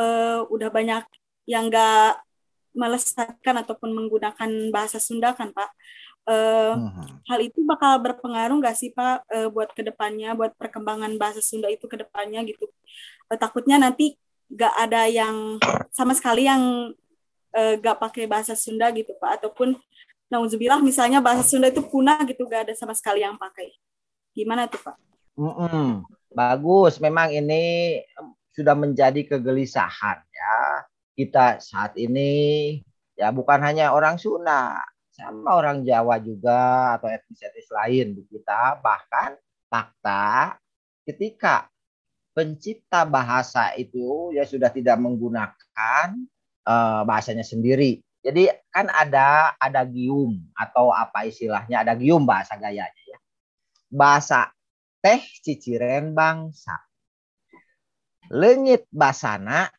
[0.00, 1.04] uh, udah banyak
[1.44, 2.22] yang enggak
[2.72, 5.70] melestarikan ataupun menggunakan bahasa Sunda kan pak?
[6.28, 7.24] Uh, hmm.
[7.24, 11.72] hal itu bakal berpengaruh nggak sih pak uh, buat ke depannya buat perkembangan bahasa Sunda
[11.72, 12.68] itu ke depannya gitu?
[13.28, 14.16] Uh, takutnya nanti
[14.48, 15.60] gak ada yang
[15.92, 16.92] sama sekali yang
[17.52, 19.40] uh, gak pakai bahasa Sunda gitu Pak.
[19.40, 19.76] Ataupun
[20.28, 23.72] nauzubillah misalnya bahasa Sunda itu punah gitu gak ada sama sekali yang pakai
[24.32, 24.96] gimana tuh Pak?
[25.36, 25.88] Mm -mm.
[26.28, 27.98] Bagus memang ini
[28.52, 30.56] sudah menjadi kegelisahan ya
[31.18, 32.78] kita saat ini
[33.18, 34.78] ya bukan hanya orang Sunda
[35.10, 39.34] sama orang Jawa juga atau etnis-etnis lain di kita bahkan
[39.66, 40.54] fakta
[41.02, 41.66] ketika
[42.38, 46.06] pencipta bahasa itu ya sudah tidak menggunakan
[46.62, 47.98] uh, bahasanya sendiri.
[48.28, 53.18] Jadi kan ada ada gium atau apa istilahnya ada gium bahasa gayanya ya.
[53.88, 54.52] Bahasa
[55.00, 56.76] teh ciciren bangsa.
[58.28, 59.72] Lengit basana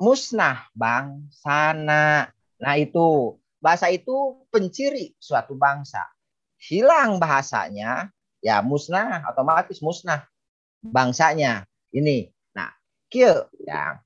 [0.00, 2.32] musnah bangsana.
[2.56, 6.08] Nah itu bahasa itu penciri suatu bangsa.
[6.56, 8.08] Hilang bahasanya
[8.40, 10.24] ya musnah otomatis musnah
[10.80, 12.32] bangsanya ini.
[12.56, 12.72] Nah,
[13.12, 14.00] kia ya.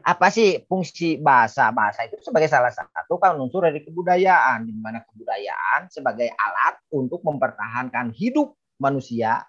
[0.00, 1.68] Apa sih fungsi bahasa?
[1.68, 7.20] Bahasa itu sebagai salah satu kan unsur dari kebudayaan, di mana kebudayaan sebagai alat untuk
[7.20, 9.44] mempertahankan hidup manusia.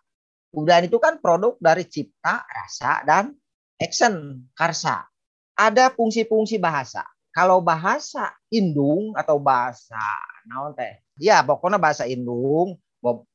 [0.51, 3.31] Kebudayaan itu kan produk dari cipta, rasa, dan
[3.79, 5.07] action, karsa.
[5.55, 7.07] Ada fungsi-fungsi bahasa.
[7.33, 9.97] Kalau bahasa indung atau bahasa
[10.45, 12.77] naon teh, ya pokoknya bahasa indung,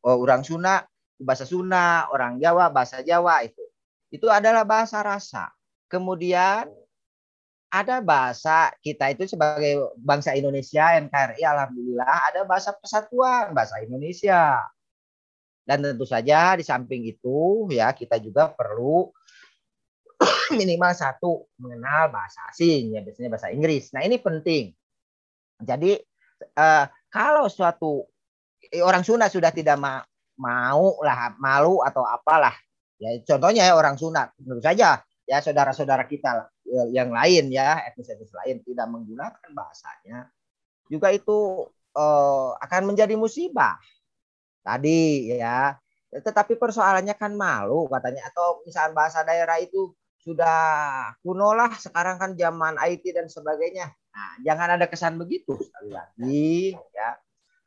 [0.07, 0.87] orang Sunda,
[1.19, 3.59] bahasa Sunda, orang Jawa, bahasa Jawa itu
[4.09, 5.53] itu adalah bahasa rasa.
[5.89, 6.69] Kemudian
[7.69, 14.65] ada bahasa kita itu sebagai bangsa Indonesia NKRI alhamdulillah ada bahasa persatuan bahasa Indonesia.
[15.69, 19.13] Dan tentu saja di samping itu ya kita juga perlu
[20.59, 23.93] minimal satu mengenal bahasa asing ya biasanya bahasa Inggris.
[23.93, 24.73] Nah, ini penting.
[25.61, 25.93] Jadi
[26.41, 28.09] eh, kalau suatu
[28.65, 30.01] eh, orang Sunda sudah tidak ma
[30.41, 32.55] mau lah malu atau apalah
[32.99, 36.58] Ya contohnya ya orang sunat, tentu saja ya saudara-saudara kita ya,
[36.93, 40.29] yang lain ya etnis-etnis lain tidak menggunakan bahasanya
[40.89, 43.77] juga itu eh, akan menjadi musibah.
[44.65, 45.77] Tadi ya,
[46.13, 50.61] tetapi persoalannya kan malu katanya atau misalnya bahasa daerah itu sudah
[51.25, 53.89] kuno lah sekarang kan zaman IT dan sebagainya.
[53.89, 57.17] Nah, jangan ada kesan begitu sekali lagi ya.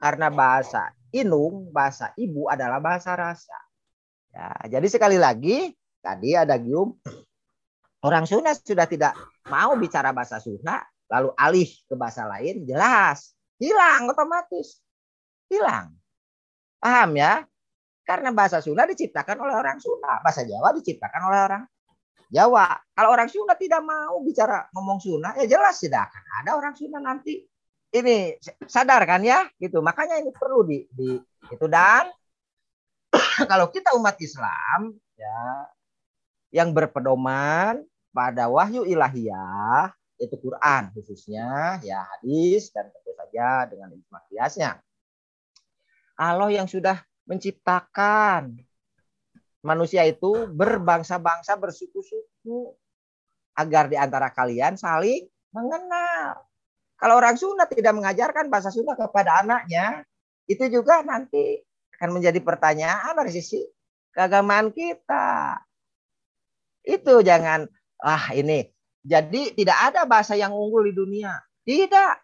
[0.02, 3.58] Karena bahasa inung, bahasa ibu adalah bahasa rasa.
[4.34, 6.98] Ya, jadi sekali lagi tadi ada Gium
[8.06, 9.14] orang Sunda sudah tidak
[9.50, 14.82] mau bicara bahasa Sunda lalu alih ke bahasa lain jelas hilang otomatis.
[15.46, 15.94] Hilang.
[16.82, 17.46] Paham ya?
[18.02, 21.64] Karena bahasa Sunda diciptakan oleh orang Sunda, bahasa Jawa diciptakan oleh orang
[22.34, 22.74] Jawa.
[22.98, 26.98] Kalau orang Sunda tidak mau bicara ngomong Sunda, ya jelas tidak akan ada orang Sunda
[26.98, 27.46] nanti.
[27.92, 29.84] Ini sadar kan ya, gitu.
[29.84, 31.20] Makanya ini perlu di, di
[31.52, 32.08] itu dan
[33.52, 35.68] kalau kita umat Islam ya
[36.56, 44.20] yang berpedoman pada wahyu ilahiyah itu Quran khususnya ya hadis dan tentu saja dengan ijma
[44.30, 44.78] kiasnya.
[46.20, 48.62] Allah yang sudah menciptakan
[49.66, 52.78] manusia itu berbangsa-bangsa bersuku-suku
[53.58, 56.46] agar di antara kalian saling mengenal.
[57.02, 60.06] Kalau orang Sunda tidak mengajarkan bahasa Sunda kepada anaknya,
[60.46, 61.58] itu juga nanti
[61.98, 63.62] akan menjadi pertanyaan dari sisi
[64.14, 65.58] keagamaan kita.
[66.86, 67.66] Itu jangan
[68.04, 68.68] ah ini.
[69.02, 71.34] Jadi tidak ada bahasa yang unggul di dunia.
[71.66, 72.16] Tidak.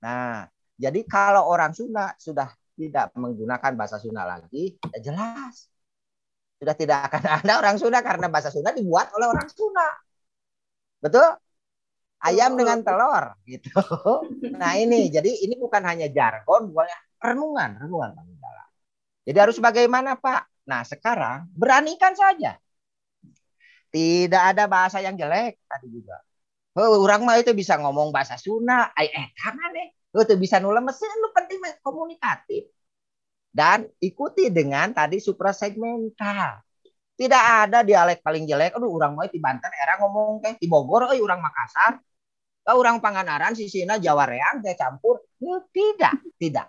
[0.00, 0.48] Nah,
[0.80, 5.72] jadi kalau orang Sunda sudah tidak menggunakan bahasa Sunda lagi, ya jelas
[6.62, 9.90] sudah tidak akan ada orang Sunda karena bahasa Sunda dibuat oleh orang Sunda.
[11.02, 11.34] Betul?
[12.22, 13.74] Ayam dengan telur gitu.
[14.62, 16.86] Nah ini jadi ini bukan hanya jargon, bukan
[17.18, 18.68] renungan, renungan dalam.
[19.26, 20.70] Jadi harus bagaimana Pak?
[20.70, 22.54] Nah sekarang beranikan saja.
[23.92, 26.16] Tidak ada bahasa yang jelek tadi juga.
[26.72, 29.88] Oh, orang mah itu bisa ngomong bahasa Sunda, eh, eh tangan nih.
[30.16, 32.72] Lu tuh bisa nulis mesin, lu penting komunikatif
[33.52, 36.64] dan ikuti dengan tadi suprasegmental.
[37.12, 38.72] Tidak ada dialek paling jelek.
[38.74, 42.00] Aduh, orang mau di Banten era ngomong teh di Bogor, eh orang Makassar,
[42.72, 45.20] oh, orang Panganaran, Sisina, Jawa Reang, saya campur.
[45.36, 46.66] Ya, tidak, tidak.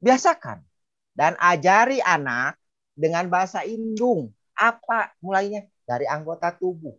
[0.00, 0.64] Biasakan
[1.12, 2.56] dan ajari anak
[2.96, 4.32] dengan bahasa indung.
[4.56, 6.94] Apa mulainya dari anggota tubuh.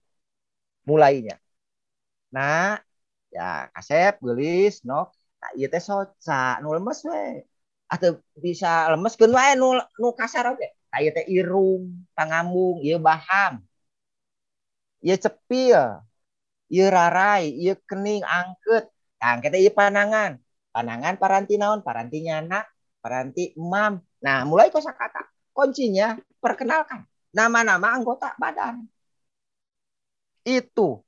[0.89, 1.35] Mulainya.
[2.35, 2.79] Nah,
[3.35, 4.95] ya kasep, gelis, no,
[5.41, 7.47] tak iya teh soca, nu lemes we.
[7.93, 8.09] Atau
[8.45, 9.67] bisa lemes kan wae nu
[10.01, 11.83] nu kasar oke kayak teh irung
[12.15, 13.53] pangambung ieu baham
[15.05, 15.81] ieu cepil
[16.73, 18.83] ieu rarai ieu kening angket.
[19.19, 20.31] Nah kita ieu panangan.
[20.75, 21.79] Panangan paranti naon?
[21.87, 22.59] Paranti nyana
[23.01, 25.25] paranti emam nah mulai kosakata
[25.57, 28.83] kuncinya perkenalkan nama-nama anggota badan
[30.43, 30.99] itu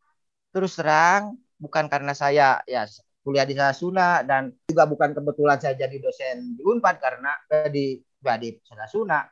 [0.53, 2.83] terus terang bukan karena saya ya
[3.23, 7.85] kuliah di Sunda dan juga bukan kebetulan saya jadi dosen di Unpad karena eh, di
[8.19, 8.59] ya, di
[8.91, 9.23] Sunda.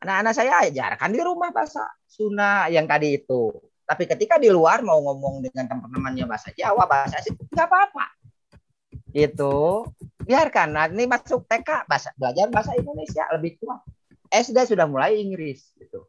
[0.00, 3.52] Anak-anak saya ajarkan di rumah bahasa Sunda yang tadi itu.
[3.84, 8.06] Tapi ketika di luar mau ngomong dengan teman-temannya bahasa Jawa, bahasa Asing, nggak apa-apa.
[9.10, 9.88] Itu
[10.22, 10.68] biarkan.
[10.70, 13.82] Nah, ini masuk TK bahasa belajar bahasa Indonesia lebih kuat.
[14.30, 16.06] SD sudah mulai Inggris gitu.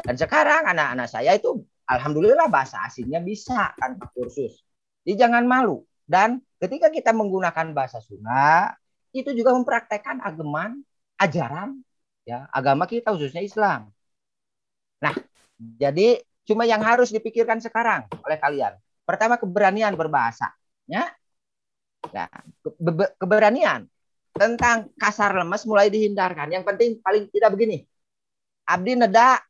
[0.00, 4.62] Dan sekarang anak-anak saya itu alhamdulillah bahasa asingnya bisa kan kursus.
[5.04, 5.84] Jadi jangan malu.
[6.04, 8.74] Dan ketika kita menggunakan bahasa Sunda,
[9.14, 10.82] itu juga mempraktekkan ageman,
[11.18, 11.82] ajaran
[12.26, 13.90] ya agama kita khususnya Islam.
[15.00, 15.14] Nah,
[15.80, 18.74] jadi cuma yang harus dipikirkan sekarang oleh kalian.
[19.06, 20.54] Pertama keberanian berbahasa,
[20.86, 21.10] ya.
[22.10, 22.28] Nah,
[22.62, 22.70] ke
[23.18, 23.86] keberanian
[24.30, 26.48] tentang kasar lemes mulai dihindarkan.
[26.54, 27.84] Yang penting paling tidak begini.
[28.70, 29.42] Abdi neda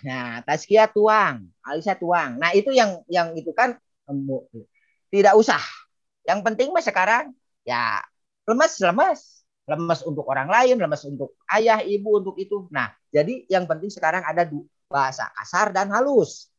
[0.00, 2.40] Nah, Taskia tuang, Alisa tuang.
[2.40, 3.76] Nah, itu yang yang itu kan
[5.12, 5.60] tidak usah
[6.26, 7.34] yang penting mas sekarang
[7.66, 8.00] ya
[8.48, 9.20] lemas lemas
[9.70, 12.66] lemas untuk orang lain, lemas untuk ayah, ibu, untuk itu.
[12.74, 14.42] Nah, jadi yang penting sekarang ada
[14.90, 16.50] bahasa kasar dan halus.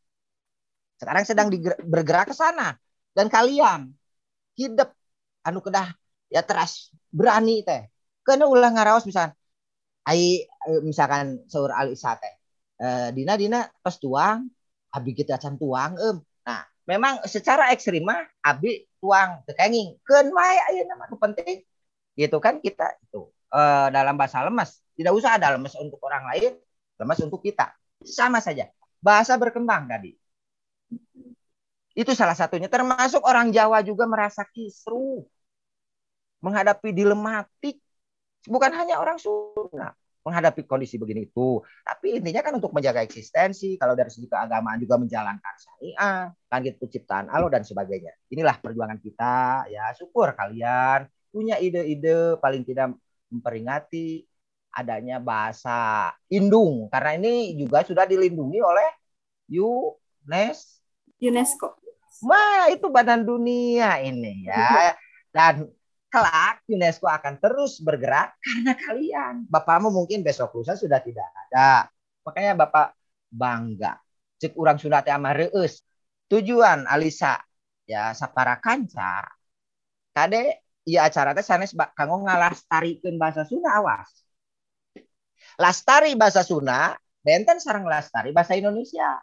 [0.97, 1.47] Sekarang sedang
[1.83, 2.77] bergerak ke sana.
[3.13, 3.93] Dan kalian
[4.57, 4.89] hidup
[5.45, 5.93] anu kedah
[6.31, 7.89] ya teras berani teh.
[8.25, 9.35] Kena ulah ngaraos misalkan
[10.09, 10.47] ai
[10.83, 12.33] misalkan seur Alisa teh.
[12.79, 14.49] Eh, dina dina pas tuang.
[14.93, 16.17] Abi kita can tuang em.
[16.45, 19.97] Nah, memang secara ekstrim mah abi tuang tekenging.
[20.05, 21.65] Ken wae aya nama penting.
[22.13, 23.29] Gitu kan kita itu.
[23.53, 26.57] Uh, dalam bahasa lemas tidak usah ada lemas untuk orang lain
[26.97, 27.73] lemas untuk kita.
[28.05, 28.69] Sama saja.
[29.01, 30.13] Bahasa berkembang tadi.
[31.93, 32.69] Itu salah satunya.
[32.69, 35.25] Termasuk orang Jawa juga merasa kisru.
[36.41, 37.77] Menghadapi dilematik.
[38.49, 41.59] Bukan hanya orang Sunda menghadapi kondisi begini itu.
[41.83, 46.87] Tapi intinya kan untuk menjaga eksistensi, kalau dari segi keagamaan juga menjalankan syariah, kan gitu
[46.87, 48.15] ciptaan Allah dan sebagainya.
[48.31, 49.91] Inilah perjuangan kita ya.
[49.93, 52.95] Syukur kalian punya ide-ide paling tidak
[53.27, 54.23] memperingati
[54.73, 58.89] adanya bahasa indung karena ini juga sudah dilindungi oleh
[60.25, 60.81] Nes
[61.21, 61.77] UNESCO.
[62.23, 64.95] Wah, itu badan dunia ini ya.
[65.33, 65.67] Dan
[66.13, 69.35] kelak UNESCO akan terus bergerak karena kalian.
[69.49, 71.89] Bapakmu mungkin besok lusa sudah tidak ada.
[72.21, 72.93] Makanya Bapak
[73.33, 73.97] bangga.
[74.37, 75.81] Cek orang Sunda teh reus.
[76.29, 77.41] Tujuan Alisa
[77.89, 79.25] ya sapara kanca.
[80.13, 84.13] Kade iya acara teh sanes kanggo ngalastarikeun bahasa Sunda awas.
[85.57, 86.93] Lastari bahasa Sunda
[87.25, 89.17] benten sarang lastari bahasa Indonesia.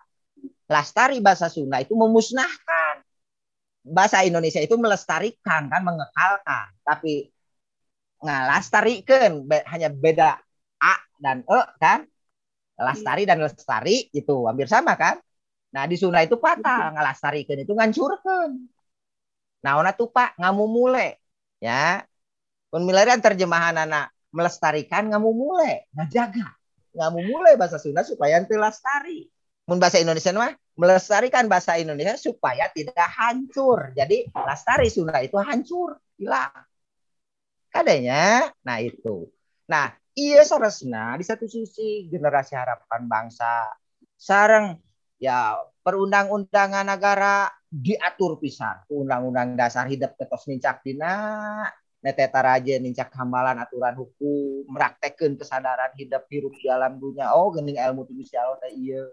[0.67, 2.80] Lastari bahasa Sunda itu memusnahkan.
[3.81, 6.67] Bahasa Indonesia itu melestarikan kan, mengekalkan.
[6.85, 7.33] Tapi
[8.21, 10.37] ngalastarikan hanya beda
[10.81, 12.05] a dan e kan.
[12.81, 15.21] Lastari dan lestari itu hampir sama kan.
[15.77, 18.57] Nah di Sunda itu patah ngalastarikan itu ngancurkan.
[19.61, 21.21] Nah ona tuh pak ngamu mule
[21.61, 22.01] ya.
[22.73, 26.49] Pemilihan terjemahan anak melestarikan ngamu mule, ngajaga
[26.97, 29.27] ngamu mule bahasa Sunda supaya nanti lestari
[29.71, 33.95] mun bahasa Indonesia mah melestarikan bahasa Indonesia supaya tidak hancur.
[33.95, 36.51] Jadi lestari Sunda itu hancur, hilang.
[37.71, 39.31] Kadanya, nah itu.
[39.71, 43.71] Nah, iya saresna di satu sisi generasi harapan bangsa
[44.19, 44.75] sarang
[45.23, 45.55] ya
[45.87, 51.63] perundang-undangan negara diatur pisan undang-undang dasar hidup ketos nincak dina
[52.03, 57.79] neteta raja nincak hambalan aturan hukum meraktekan kesadaran hidup hirup di alam dunia oh gening
[57.79, 58.43] ilmu tuh bisa
[58.75, 59.07] iya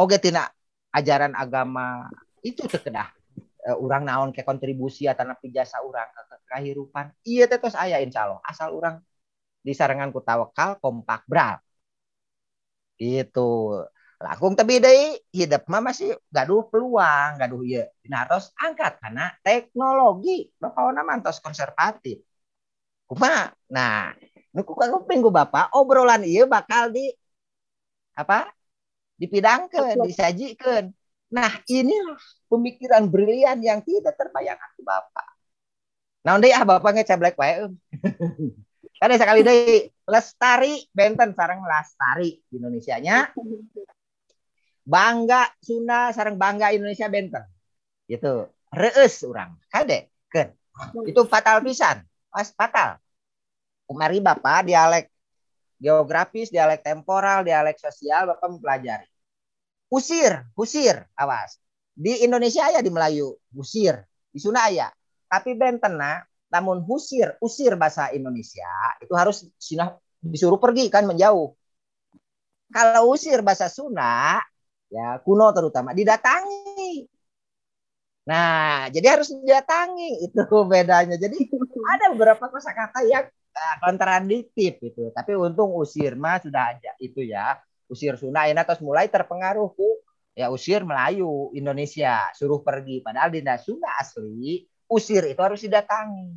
[0.00, 0.48] oke tina
[0.96, 2.08] ajaran agama
[2.40, 3.08] itu terkedah
[3.68, 8.00] uh, orang naon ke kontribusi atau napi jasa orang ke, ke kehidupan iya tetos ayah
[8.00, 8.40] insya Allah.
[8.46, 9.04] Asal orang
[9.60, 11.60] di sarangan tawakal kompak bral
[13.00, 13.48] itu
[14.20, 20.48] lakung tapi deh hidup mah masih gaduh peluang gaduh ya nah harus angkat karena teknologi.
[20.60, 22.20] Bapak nama mantos konservatif.
[23.08, 24.12] Kuma nah
[24.54, 24.72] nuku
[25.10, 27.04] minggu bapak obrolan iya bakal di
[28.20, 28.50] apa
[29.20, 30.88] dipidangkan, disajikan.
[31.30, 31.94] Nah, ini
[32.48, 35.28] pemikiran brilian yang tidak terbayangkan ke Bapak.
[36.24, 37.68] Nah, udah ya Bapak ngecablek wae.
[39.00, 43.32] Kan sekali deh lestari benten sarang lestari di Indonesia-nya.
[44.84, 47.44] Bangga Sunda sarang bangga Indonesia benten.
[48.04, 48.44] Gitu.
[48.76, 49.56] Reus orang.
[49.72, 50.12] Kade.
[50.28, 50.52] Ken.
[51.08, 52.04] Itu fatal pisan.
[52.28, 53.00] Pas fatal.
[53.88, 55.08] Kemari Bapak dialek
[55.80, 59.08] geografis, dialek temporal, dialek sosial Bapak mempelajari.
[59.90, 61.58] Usir, usir, awas.
[61.90, 63.98] Di Indonesia ya di Melayu, usir.
[64.30, 64.86] Di Sunda ya.
[65.26, 68.70] Tapi bentena, namun usir, usir bahasa Indonesia
[69.02, 69.48] itu harus
[70.20, 71.56] disuruh pergi kan menjauh.
[72.70, 74.38] Kalau usir bahasa Sunda,
[74.86, 77.08] ya kuno terutama didatangi.
[78.30, 81.18] Nah, jadi harus didatangi itu bedanya.
[81.18, 81.50] Jadi
[81.90, 83.26] ada beberapa kosakata yang
[83.82, 85.10] kontradiktif itu.
[85.14, 87.58] Tapi untung usir mah sudah aja itu ya.
[87.90, 89.74] Usir Sunda ini terus mulai terpengaruh
[90.38, 92.30] ya usir Melayu Indonesia.
[92.34, 93.02] Suruh pergi.
[93.02, 96.28] Padahal di Sunda asli usir itu harus didatangi.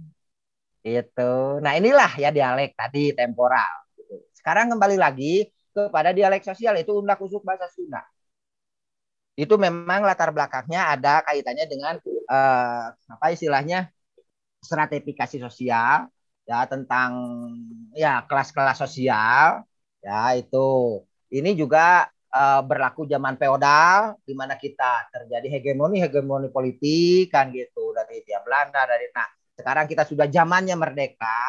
[0.83, 3.87] Itu nah inilah ya dialek tadi temporal.
[4.35, 8.03] Sekarang kembali lagi kepada dialek sosial itu undak usuk bahasa Sunda.
[9.33, 11.97] Itu memang latar belakangnya ada kaitannya dengan
[12.29, 13.89] uh, apa istilahnya
[14.61, 16.05] stratifikasi sosial
[16.43, 17.11] ya tentang
[17.95, 19.63] ya kelas-kelas sosial.
[20.03, 21.01] Ya itu.
[21.33, 27.95] Ini juga uh, berlaku zaman feodal di mana kita terjadi hegemoni hegemoni politik kan gitu.
[27.95, 31.41] Dari Hindia Belanda dari nah sekarang kita sudah zamannya merdeka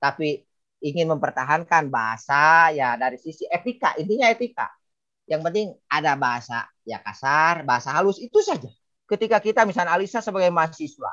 [0.00, 0.40] tapi
[0.80, 3.94] ingin mempertahankan bahasa ya dari sisi etika.
[4.00, 4.68] Intinya etika.
[5.28, 8.70] Yang penting ada bahasa ya kasar bahasa halus itu saja.
[9.06, 11.12] Ketika kita misalnya Alisa sebagai mahasiswa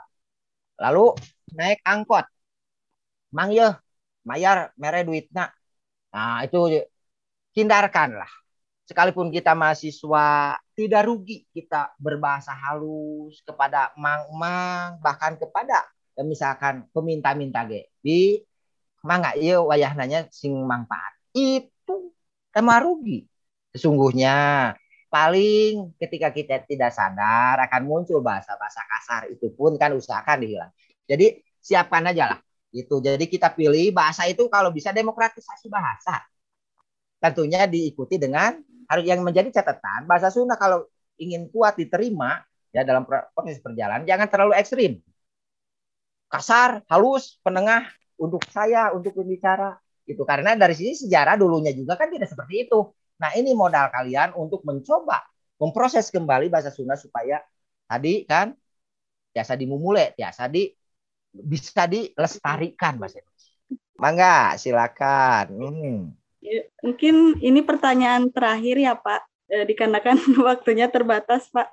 [0.78, 1.18] lalu
[1.58, 2.26] naik angkot
[3.36, 3.80] mang ya
[4.28, 5.52] mayar mere duitnya
[6.12, 6.88] nah itu
[7.58, 8.32] hindarkan lah.
[8.88, 17.66] Sekalipun kita mahasiswa tidak rugi kita berbahasa halus kepada mang-mang bahkan kepada ya misalkan peminta-minta
[17.68, 17.90] ge.
[18.00, 18.40] Di
[19.04, 21.18] mangga iya wayah nanya sing manfaat.
[21.34, 22.16] Itu
[22.54, 23.28] tema rugi.
[23.76, 24.72] Sesungguhnya
[25.12, 30.72] paling ketika kita tidak sadar akan muncul bahasa-bahasa kasar itu pun kan usahakan dihilang.
[31.10, 32.40] Jadi siapkan aja lah
[32.76, 36.24] itu jadi kita pilih bahasa itu kalau bisa demokratisasi bahasa.
[37.18, 40.86] Tentunya diikuti dengan harus yang menjadi catatan bahasa Sunda kalau
[41.18, 45.02] ingin kuat diterima ya dalam proses perjalanan jangan terlalu ekstrim.
[46.28, 47.88] Kasar halus penengah
[48.20, 49.80] untuk saya untuk berbicara.
[50.08, 52.80] Itu karena dari sini sejarah dulunya juga kan tidak seperti itu.
[53.18, 55.24] Nah ini modal kalian untuk mencoba
[55.58, 57.42] memproses kembali bahasa Sunda supaya
[57.90, 58.54] tadi kan
[59.34, 60.70] biasa dimumule biasa di
[61.44, 63.18] bisa dilestarikan Mas
[64.02, 65.46] Mangga, silakan.
[65.58, 66.00] Hmm.
[66.86, 69.22] Mungkin ini pertanyaan terakhir ya Pak.
[69.48, 70.18] uh, dikarenakan
[70.48, 71.72] waktunya terbatas Pak.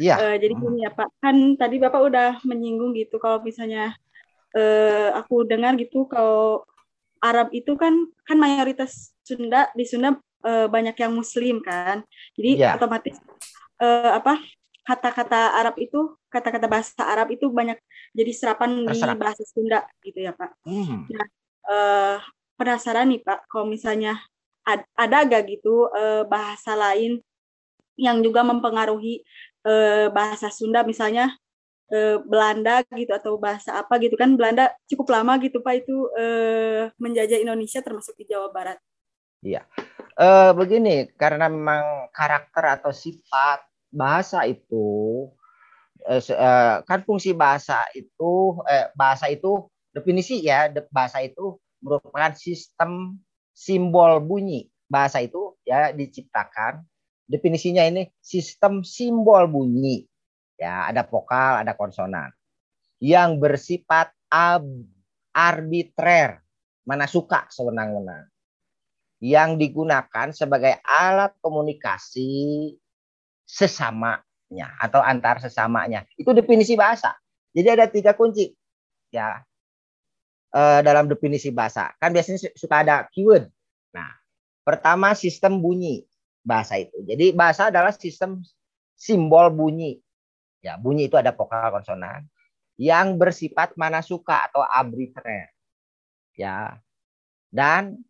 [0.00, 0.16] Iya.
[0.16, 3.92] Uh, jadi gini ya Pak, kan tadi Bapak udah menyinggung gitu kalau misalnya
[4.56, 6.64] uh, aku dengar gitu kalau
[7.22, 12.02] Arab itu kan kan mayoritas Sunda di Sunda uh, banyak yang Muslim kan,
[12.34, 12.70] jadi ya.
[12.74, 13.14] otomatis
[13.78, 14.42] uh, apa
[14.82, 17.78] kata-kata Arab itu kata-kata bahasa Arab itu banyak
[18.12, 19.14] jadi serapan Terserah.
[19.14, 20.50] di bahasa Sunda gitu ya Pak.
[20.66, 21.06] Hmm.
[21.06, 21.26] Nah,
[21.70, 22.16] uh,
[22.58, 24.18] penasaran nih Pak, kalau misalnya
[24.66, 27.22] ad, ada gak gitu uh, bahasa lain
[27.94, 29.22] yang juga mempengaruhi
[29.66, 31.30] uh, bahasa Sunda misalnya
[31.94, 36.90] uh, Belanda gitu atau bahasa apa gitu kan Belanda cukup lama gitu Pak itu uh,
[36.98, 38.78] menjajah Indonesia termasuk di Jawa Barat.
[39.42, 39.66] Iya.
[40.12, 45.28] Uh, begini, karena memang karakter atau sifat bahasa itu
[46.08, 53.20] eh, eh, kan fungsi bahasa itu eh, bahasa itu definisi ya bahasa itu merupakan sistem
[53.52, 54.72] simbol bunyi.
[54.88, 56.84] Bahasa itu ya diciptakan
[57.28, 60.08] definisinya ini sistem simbol bunyi.
[60.56, 62.32] Ya ada vokal ada konsonan.
[63.02, 64.64] Yang bersifat ab
[65.34, 66.40] arbitrer
[66.88, 68.30] mana suka sewenang-wenang.
[69.22, 72.74] Yang digunakan sebagai alat komunikasi
[73.52, 76.08] sesamanya atau antar sesamanya.
[76.16, 77.12] Itu definisi bahasa.
[77.52, 78.48] Jadi ada tiga kunci
[79.12, 79.44] ya
[80.56, 81.92] eh, dalam definisi bahasa.
[82.00, 83.52] Kan biasanya suka ada keyword.
[83.92, 84.08] Nah,
[84.64, 86.08] pertama sistem bunyi
[86.40, 86.96] bahasa itu.
[87.04, 88.40] Jadi bahasa adalah sistem
[88.96, 90.00] simbol bunyi.
[90.64, 92.24] Ya, bunyi itu ada vokal konsonan
[92.80, 95.52] yang bersifat mana suka atau arbitrer.
[96.32, 96.80] Ya.
[97.52, 98.00] Dan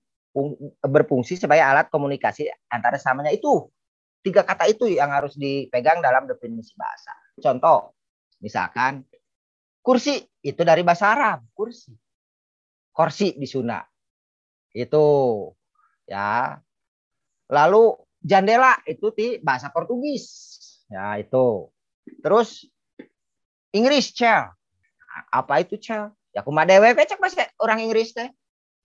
[0.81, 3.69] berfungsi sebagai alat komunikasi antara samanya itu
[4.23, 7.13] tiga kata itu yang harus dipegang dalam definisi bahasa.
[7.43, 7.93] Contoh,
[8.39, 9.03] misalkan
[9.83, 11.91] kursi itu dari bahasa Arab, kursi.
[12.95, 13.83] Kursi di Sunda.
[14.71, 15.05] Itu
[16.07, 16.57] ya.
[17.51, 20.25] Lalu jandela itu di bahasa Portugis.
[20.87, 21.69] Ya, itu.
[22.23, 22.65] Terus
[23.75, 24.55] Inggris chair.
[25.33, 26.13] Apa itu chair?
[26.33, 28.33] Ya kuma dewe cek bahasa orang Inggris teh.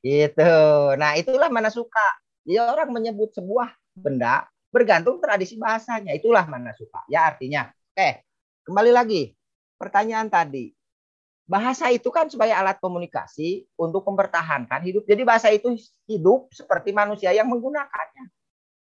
[0.04, 0.56] Gitu.
[1.00, 2.20] Nah, itulah mana suka.
[2.48, 6.14] Ya orang menyebut sebuah benda bergantung tradisi bahasanya.
[6.16, 7.04] Itulah mana suka.
[7.08, 7.72] Ya artinya.
[7.94, 8.24] Oke,
[8.68, 9.34] kembali lagi.
[9.78, 10.74] Pertanyaan tadi.
[11.48, 15.08] Bahasa itu kan sebagai alat komunikasi untuk mempertahankan hidup.
[15.08, 18.28] Jadi bahasa itu hidup seperti manusia yang menggunakannya.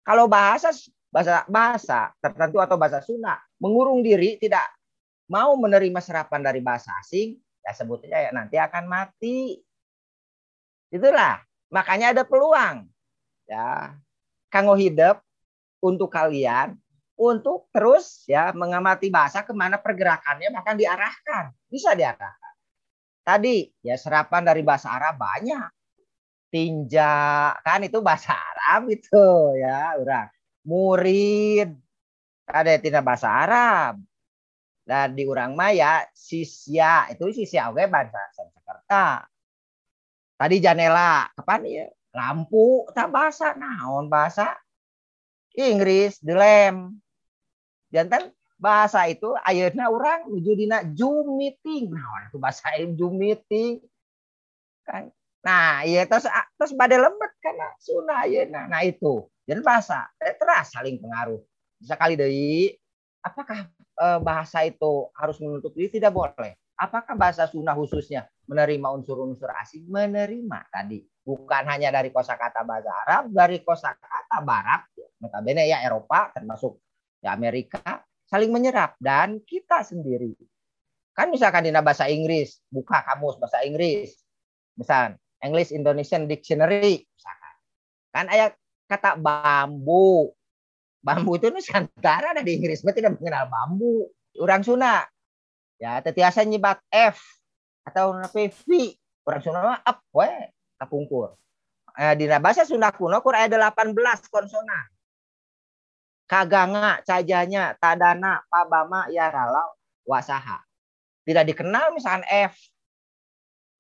[0.02, 0.74] Kalau bahasa
[1.14, 4.66] bahasa bahasa tertentu atau bahasa Sunda mengurung diri tidak
[5.30, 9.62] mau menerima serapan dari bahasa asing, ya sebutnya ya nanti akan mati.
[10.90, 11.42] Itulah
[11.74, 12.86] makanya ada peluang.
[13.46, 13.94] Ya,
[14.50, 15.25] kanggo hidup
[15.86, 16.74] untuk kalian
[17.16, 21.54] untuk terus ya mengamati bahasa ke mana pergerakannya bahkan diarahkan.
[21.70, 22.54] Bisa diarahkan.
[23.24, 25.70] Tadi ya serapan dari bahasa Arab banyak.
[26.52, 29.26] Tinja kan itu bahasa Arab itu
[29.62, 30.28] ya orang.
[30.68, 31.70] Murid.
[32.46, 34.02] Ada tinja bahasa Arab.
[34.86, 39.26] Dan di orang Maya sisya itu sisya oke bahasa Sanskerta
[40.36, 44.56] tadi janela kapan ya lampu tak bahasa naon bahasa
[45.56, 46.96] Inggris dilem
[47.92, 53.84] jantan bahasa itu ayeuna orang nuju dina Zoom meeting nah itu bahasa Zoom meeting
[54.88, 55.12] kan
[55.46, 56.26] nah iya terus
[56.58, 58.66] terus pada lembet karena sunah ayeuna.
[58.66, 59.30] Nah itu.
[59.46, 61.38] Dan bahasa eh, terus saling pengaruh.
[61.78, 62.74] Bisa kali dari
[63.22, 63.70] apakah
[64.02, 65.94] eh, bahasa itu harus menutup diri?
[65.94, 69.88] Tidak boleh apakah bahasa sunnah khususnya menerima unsur-unsur asing?
[69.88, 71.02] Menerima tadi.
[71.26, 74.86] Bukan hanya dari kosakata bahasa Arab dari kosakata Barat
[75.18, 76.78] notabene ya Eropa termasuk
[77.24, 79.00] ya Amerika saling menyerap.
[79.02, 80.36] Dan kita sendiri.
[81.16, 84.20] Kan misalkan di bahasa Inggris buka kamus bahasa Inggris.
[84.76, 87.56] Misal English Indonesian Dictionary misalkan.
[88.12, 88.52] Kan ayat
[88.86, 90.36] kata bambu.
[91.06, 94.10] Bambu itu nusantara ada di Inggris berarti tidak mengenal bambu.
[94.36, 95.08] Orang Sunda
[95.82, 97.20] ya tetiasa nyebat F
[97.86, 98.70] atau V
[99.28, 99.80] orang Sunda mah
[100.16, 100.30] we
[100.80, 101.36] kapungkur
[102.00, 103.96] eh, di bahasa Sunda kuno kur ada 18
[104.32, 104.96] konsonan
[106.26, 110.62] kaganga, cajanya, tadana, pabama, yaralau, wasaha.
[111.26, 112.54] Tidak dikenal misalkan F.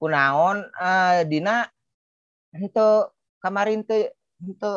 [0.01, 1.65] Kunaon uh, dina
[2.51, 2.89] itu
[3.39, 4.11] kemarin itu
[4.43, 4.71] itu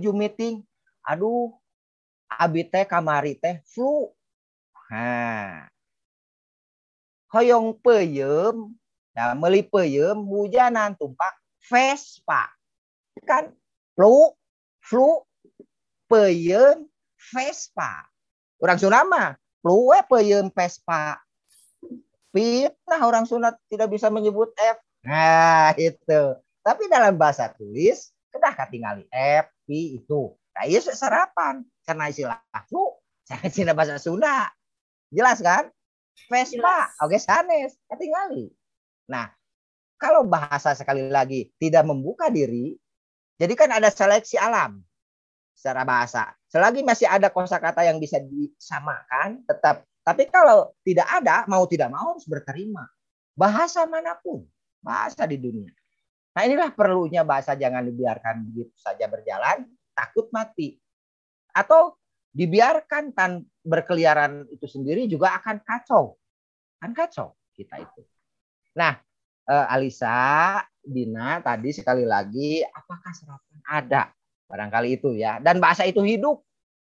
[0.00, 0.64] Zoom meeting.
[1.06, 1.54] Aduh,
[2.30, 4.10] abi teh kamari teh flu.
[4.90, 5.68] Nah.
[7.34, 8.70] Hoyong peyem,
[9.16, 11.34] nah meli peyem hujanan tumpak
[11.66, 12.46] Vespa.
[13.26, 13.50] Kan
[13.98, 14.30] flu,
[14.78, 15.26] flu
[16.06, 16.86] peyem
[17.18, 18.06] Vespa.
[18.62, 21.18] Orang Sunda mah luwe peuyeum Vespa.
[22.30, 24.78] Fitnah orang Sunda tidak bisa menyebut F.
[25.02, 26.22] Nah, itu.
[26.62, 30.34] Tapi dalam bahasa tulis kedah katingali F, P itu.
[30.54, 31.64] Nah, iya serapan.
[31.86, 34.50] karena istilah aku saya bahasa Sunda.
[35.10, 35.70] Jelas kan?
[36.26, 38.48] Vespa, oke sanes, tinggali.
[39.12, 39.30] Nah,
[40.00, 42.76] kalau bahasa sekali lagi tidak membuka diri,
[43.36, 44.80] jadi kan ada seleksi alam
[45.56, 46.32] secara bahasa.
[46.48, 49.84] Selagi masih ada kosakata yang bisa disamakan, tetap.
[50.06, 52.86] Tapi kalau tidak ada, mau tidak mau harus berterima.
[53.36, 54.44] Bahasa mana pun,
[54.80, 55.72] bahasa di dunia.
[56.36, 59.64] Nah inilah perlunya bahasa jangan dibiarkan begitu saja berjalan,
[59.96, 60.76] takut mati.
[61.56, 61.96] Atau
[62.36, 66.20] dibiarkan tan berkeliaran itu sendiri juga akan kacau.
[66.76, 68.04] Kan kacau kita itu.
[68.76, 69.00] Nah,
[69.48, 74.02] eh, Alisa, Dina tadi sekali lagi apakah serapan ada?
[74.46, 75.40] Barangkali itu ya.
[75.40, 76.44] Dan bahasa itu hidup.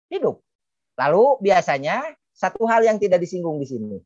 [0.09, 0.41] Hidup.
[0.97, 3.99] Lalu biasanya satu hal yang tidak disinggung di sini.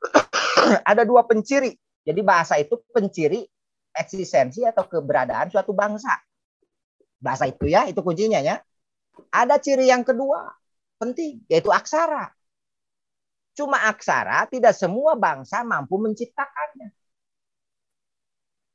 [0.90, 1.74] ada dua penciri.
[2.06, 3.42] Jadi bahasa itu penciri
[3.92, 6.14] eksistensi atau keberadaan suatu bangsa.
[7.20, 8.60] Bahasa itu ya, itu kuncinya ya.
[9.30, 10.50] Ada ciri yang kedua,
[10.98, 12.30] penting, yaitu aksara.
[13.54, 16.90] Cuma aksara, tidak semua bangsa mampu menciptakannya.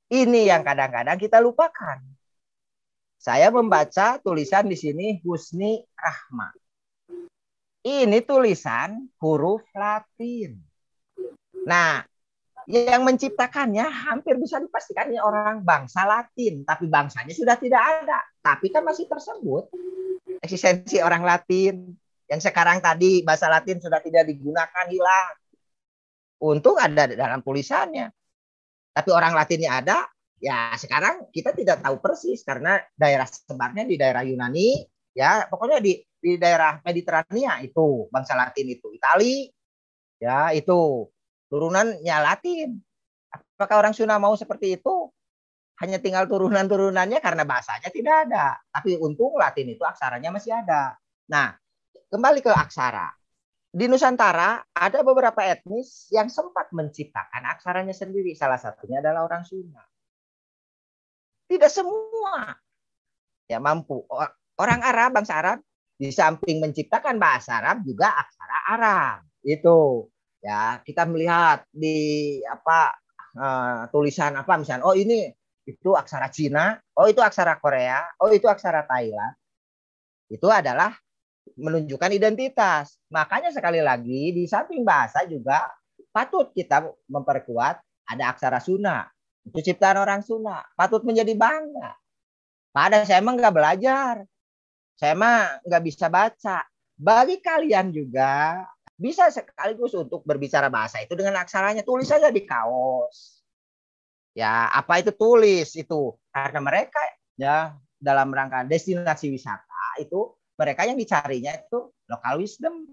[0.09, 2.01] Ini yang kadang-kadang kita lupakan.
[3.19, 6.49] Saya membaca tulisan di sini Husni Rahma.
[7.83, 10.55] Ini tulisan huruf Latin.
[11.67, 12.09] Nah,
[12.70, 18.22] yang menciptakannya hampir bisa dipastikan ini orang bangsa Latin, tapi bangsanya sudah tidak ada.
[18.45, 19.74] Tapi kan masih tersebut
[20.38, 21.97] eksistensi orang Latin
[22.30, 25.34] yang sekarang tadi bahasa Latin sudah tidak digunakan hilang.
[26.45, 28.13] Untung ada dalam tulisannya.
[28.93, 30.05] Tapi orang Latinnya ada,
[30.38, 34.86] ya sekarang kita tidak tahu persis karena daerah sebarnya di daerah Yunani,
[35.17, 39.49] ya pokoknya di di daerah Mediterania itu bangsa Latin itu Itali,
[40.22, 41.09] ya itu
[41.50, 42.70] turunannya Latin.
[43.34, 45.10] Apakah orang Sunda mau seperti itu?
[45.84, 48.56] Hanya tinggal turunan-turunannya karena bahasanya tidak ada.
[48.72, 50.95] Tapi untung Latin itu aksaranya masih ada.
[51.32, 51.56] Nah,
[52.08, 53.10] kembali ke aksara.
[53.70, 58.34] Di Nusantara ada beberapa etnis yang sempat menciptakan aksaranya sendiri.
[58.34, 59.86] Salah satunya adalah orang Sunda.
[61.50, 62.54] Tidak semua
[63.50, 64.06] ya mampu.
[64.60, 65.60] Orang Arab, bangsa Arab,
[65.97, 69.18] di samping menciptakan bahasa Arab juga aksara Arab.
[69.41, 70.08] Itu
[70.39, 72.95] ya kita melihat di apa
[73.35, 75.27] uh, tulisan apa misalnya oh ini
[75.67, 79.35] itu aksara Cina oh itu aksara Korea oh itu aksara Thailand
[80.29, 80.93] itu adalah
[81.57, 83.01] menunjukkan identitas.
[83.09, 85.65] Makanya sekali lagi di samping bahasa juga
[86.13, 89.09] patut kita memperkuat ada aksara Sunda
[89.45, 91.97] itu ciptaan orang Sunda patut menjadi bangga.
[92.69, 94.15] Pada saya emang nggak belajar
[94.99, 96.59] saya mah nggak bisa baca.
[96.99, 98.59] Bagi kalian juga
[99.00, 103.39] bisa sekaligus untuk berbicara bahasa itu dengan aksaranya tulis saja di kaos.
[104.36, 106.20] Ya apa itu tulis itu?
[106.36, 107.00] Karena mereka
[107.39, 112.84] ya dalam rangka destinasi wisata itu mereka yang dicarinya itu lokal wisdom.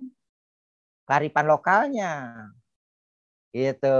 [1.10, 2.12] Karipan lokalnya.
[3.50, 3.98] Gitu.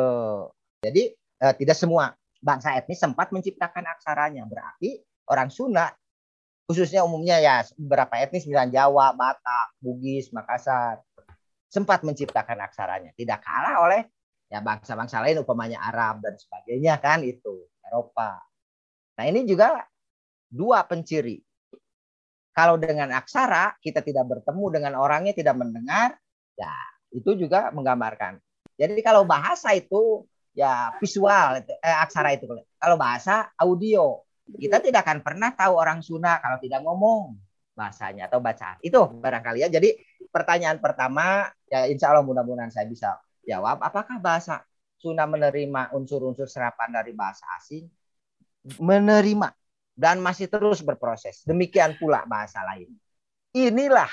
[0.87, 1.03] Jadi
[1.43, 4.47] eh, tidak semua bangsa etnis sempat menciptakan aksaranya.
[4.47, 5.91] Berarti orang Sunda
[6.71, 11.03] khususnya umumnya ya beberapa etnis misalnya Jawa, Batak, Bugis, Makassar
[11.67, 13.11] sempat menciptakan aksaranya.
[13.15, 14.03] Tidak kalah oleh
[14.47, 18.39] ya bangsa-bangsa lain umpamanya Arab dan sebagainya kan itu Eropa.
[19.19, 19.83] Nah ini juga
[20.47, 21.43] dua penciri.
[22.57, 26.17] Kalau dengan aksara kita tidak bertemu dengan orangnya tidak mendengar,
[26.57, 26.73] ya
[27.13, 28.41] itu juga menggambarkan.
[28.81, 30.25] Jadi kalau bahasa itu
[30.57, 32.49] ya visual, eh, aksara itu.
[32.81, 34.25] Kalau bahasa audio,
[34.57, 37.37] kita tidak akan pernah tahu orang Sunda kalau tidak ngomong
[37.77, 38.81] bahasanya atau bacaan.
[38.81, 39.69] Itu barangkali ya.
[39.69, 39.93] Jadi
[40.31, 43.81] pertanyaan pertama ya insya Allah mudah-mudahan saya bisa jawab.
[43.81, 44.63] Apakah bahasa
[44.97, 47.87] Sunda menerima unsur-unsur serapan dari bahasa asing?
[48.81, 49.53] Menerima
[49.97, 51.47] dan masih terus berproses.
[51.47, 52.91] Demikian pula bahasa lain.
[53.57, 54.11] Inilah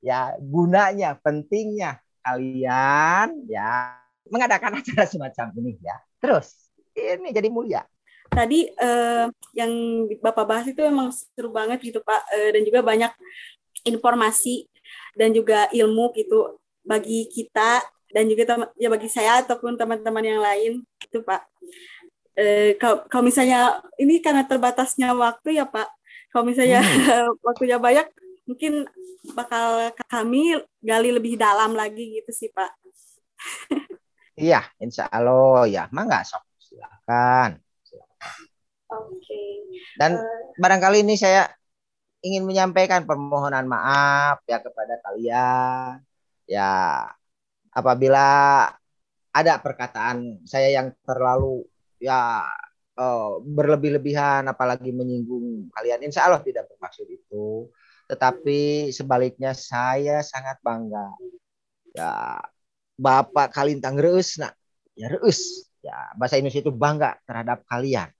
[0.00, 4.00] ya gunanya, pentingnya kalian ya
[4.30, 5.96] mengadakan acara semacam ini ya.
[6.18, 7.82] Terus ini jadi mulia.
[8.26, 9.72] Tadi eh, yang
[10.18, 13.12] Bapak bahas itu memang seru banget gitu Pak eh, dan juga banyak
[13.86, 14.66] informasi
[15.16, 17.82] dan juga ilmu gitu bagi kita
[18.14, 20.72] dan juga ya bagi saya ataupun teman-teman yang lain
[21.02, 21.42] itu Pak.
[22.36, 25.88] Eh, kalau, kalau misalnya ini karena terbatasnya waktu ya Pak,
[26.30, 27.40] kalau misalnya hmm.
[27.46, 28.06] waktunya banyak
[28.46, 28.86] mungkin
[29.34, 32.70] bakal kami gali lebih dalam lagi gitu sih Pak.
[34.48, 37.58] iya, insya Allah ya, mangga sok silakan.
[38.86, 39.18] Oke.
[39.18, 39.50] Okay.
[39.98, 40.24] Dan uh,
[40.60, 41.50] barangkali ini saya
[42.26, 46.02] ingin menyampaikan permohonan maaf ya kepada kalian
[46.50, 47.06] ya
[47.70, 48.26] apabila
[49.30, 51.62] ada perkataan saya yang terlalu
[52.02, 52.42] ya
[52.98, 57.70] uh, berlebih-lebihan apalagi menyinggung kalian insya Allah tidak bermaksud itu
[58.06, 61.10] tetapi sebaliknya saya sangat bangga.
[61.90, 62.38] Ya,
[62.96, 64.54] Bapak Kalintang Reus, nak,
[64.94, 65.66] ya Reus.
[65.82, 68.10] Ya, bahasa Indonesia itu bangga terhadap kalian.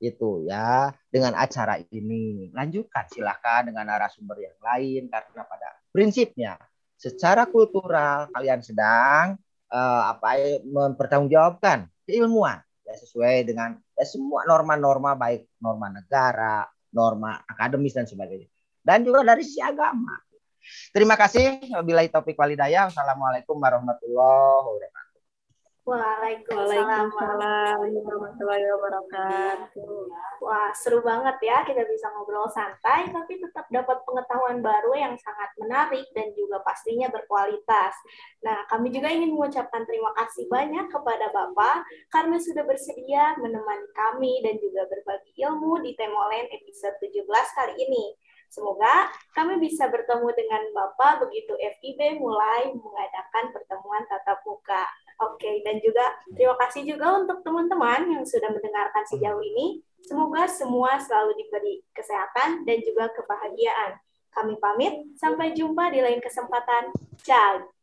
[0.00, 2.48] Itu ya, dengan acara ini.
[2.56, 6.56] Lanjutkan silahkan dengan narasumber yang lain karena pada prinsipnya
[6.96, 9.36] secara kultural kalian sedang
[9.72, 17.96] uh, apa mempertanggungjawabkan keilmuan ya sesuai dengan ya semua norma-norma baik norma negara, norma akademis
[17.96, 18.48] dan sebagainya
[18.84, 20.16] dan juga dari sisi agama.
[20.92, 21.72] Terima kasih.
[21.72, 22.88] Wabillahi topik walidaya.
[22.88, 24.99] Wassalamualaikum warahmatullahi wabarakatuh.
[25.80, 30.12] Waalaikumsalam warahmatullahi wabarakatuh.
[30.44, 35.48] Wah, seru banget ya kita bisa ngobrol santai tapi tetap dapat pengetahuan baru yang sangat
[35.56, 37.96] menarik dan juga pastinya berkualitas.
[38.44, 44.44] Nah, kami juga ingin mengucapkan terima kasih banyak kepada Bapak karena sudah bersedia menemani kami
[44.44, 47.24] dan juga berbagi ilmu di Temolen episode 17
[47.56, 48.20] kali ini.
[48.50, 54.84] Semoga kami bisa bertemu dengan Bapak begitu FIB mulai mengadakan pertemuan tatap muka.
[55.20, 59.84] Oke, dan juga terima kasih juga untuk teman-teman yang sudah mendengarkan sejauh ini.
[60.00, 64.00] Semoga semua selalu diberi kesehatan dan juga kebahagiaan.
[64.32, 66.94] Kami pamit, sampai jumpa di lain kesempatan.
[67.20, 67.79] Ciao.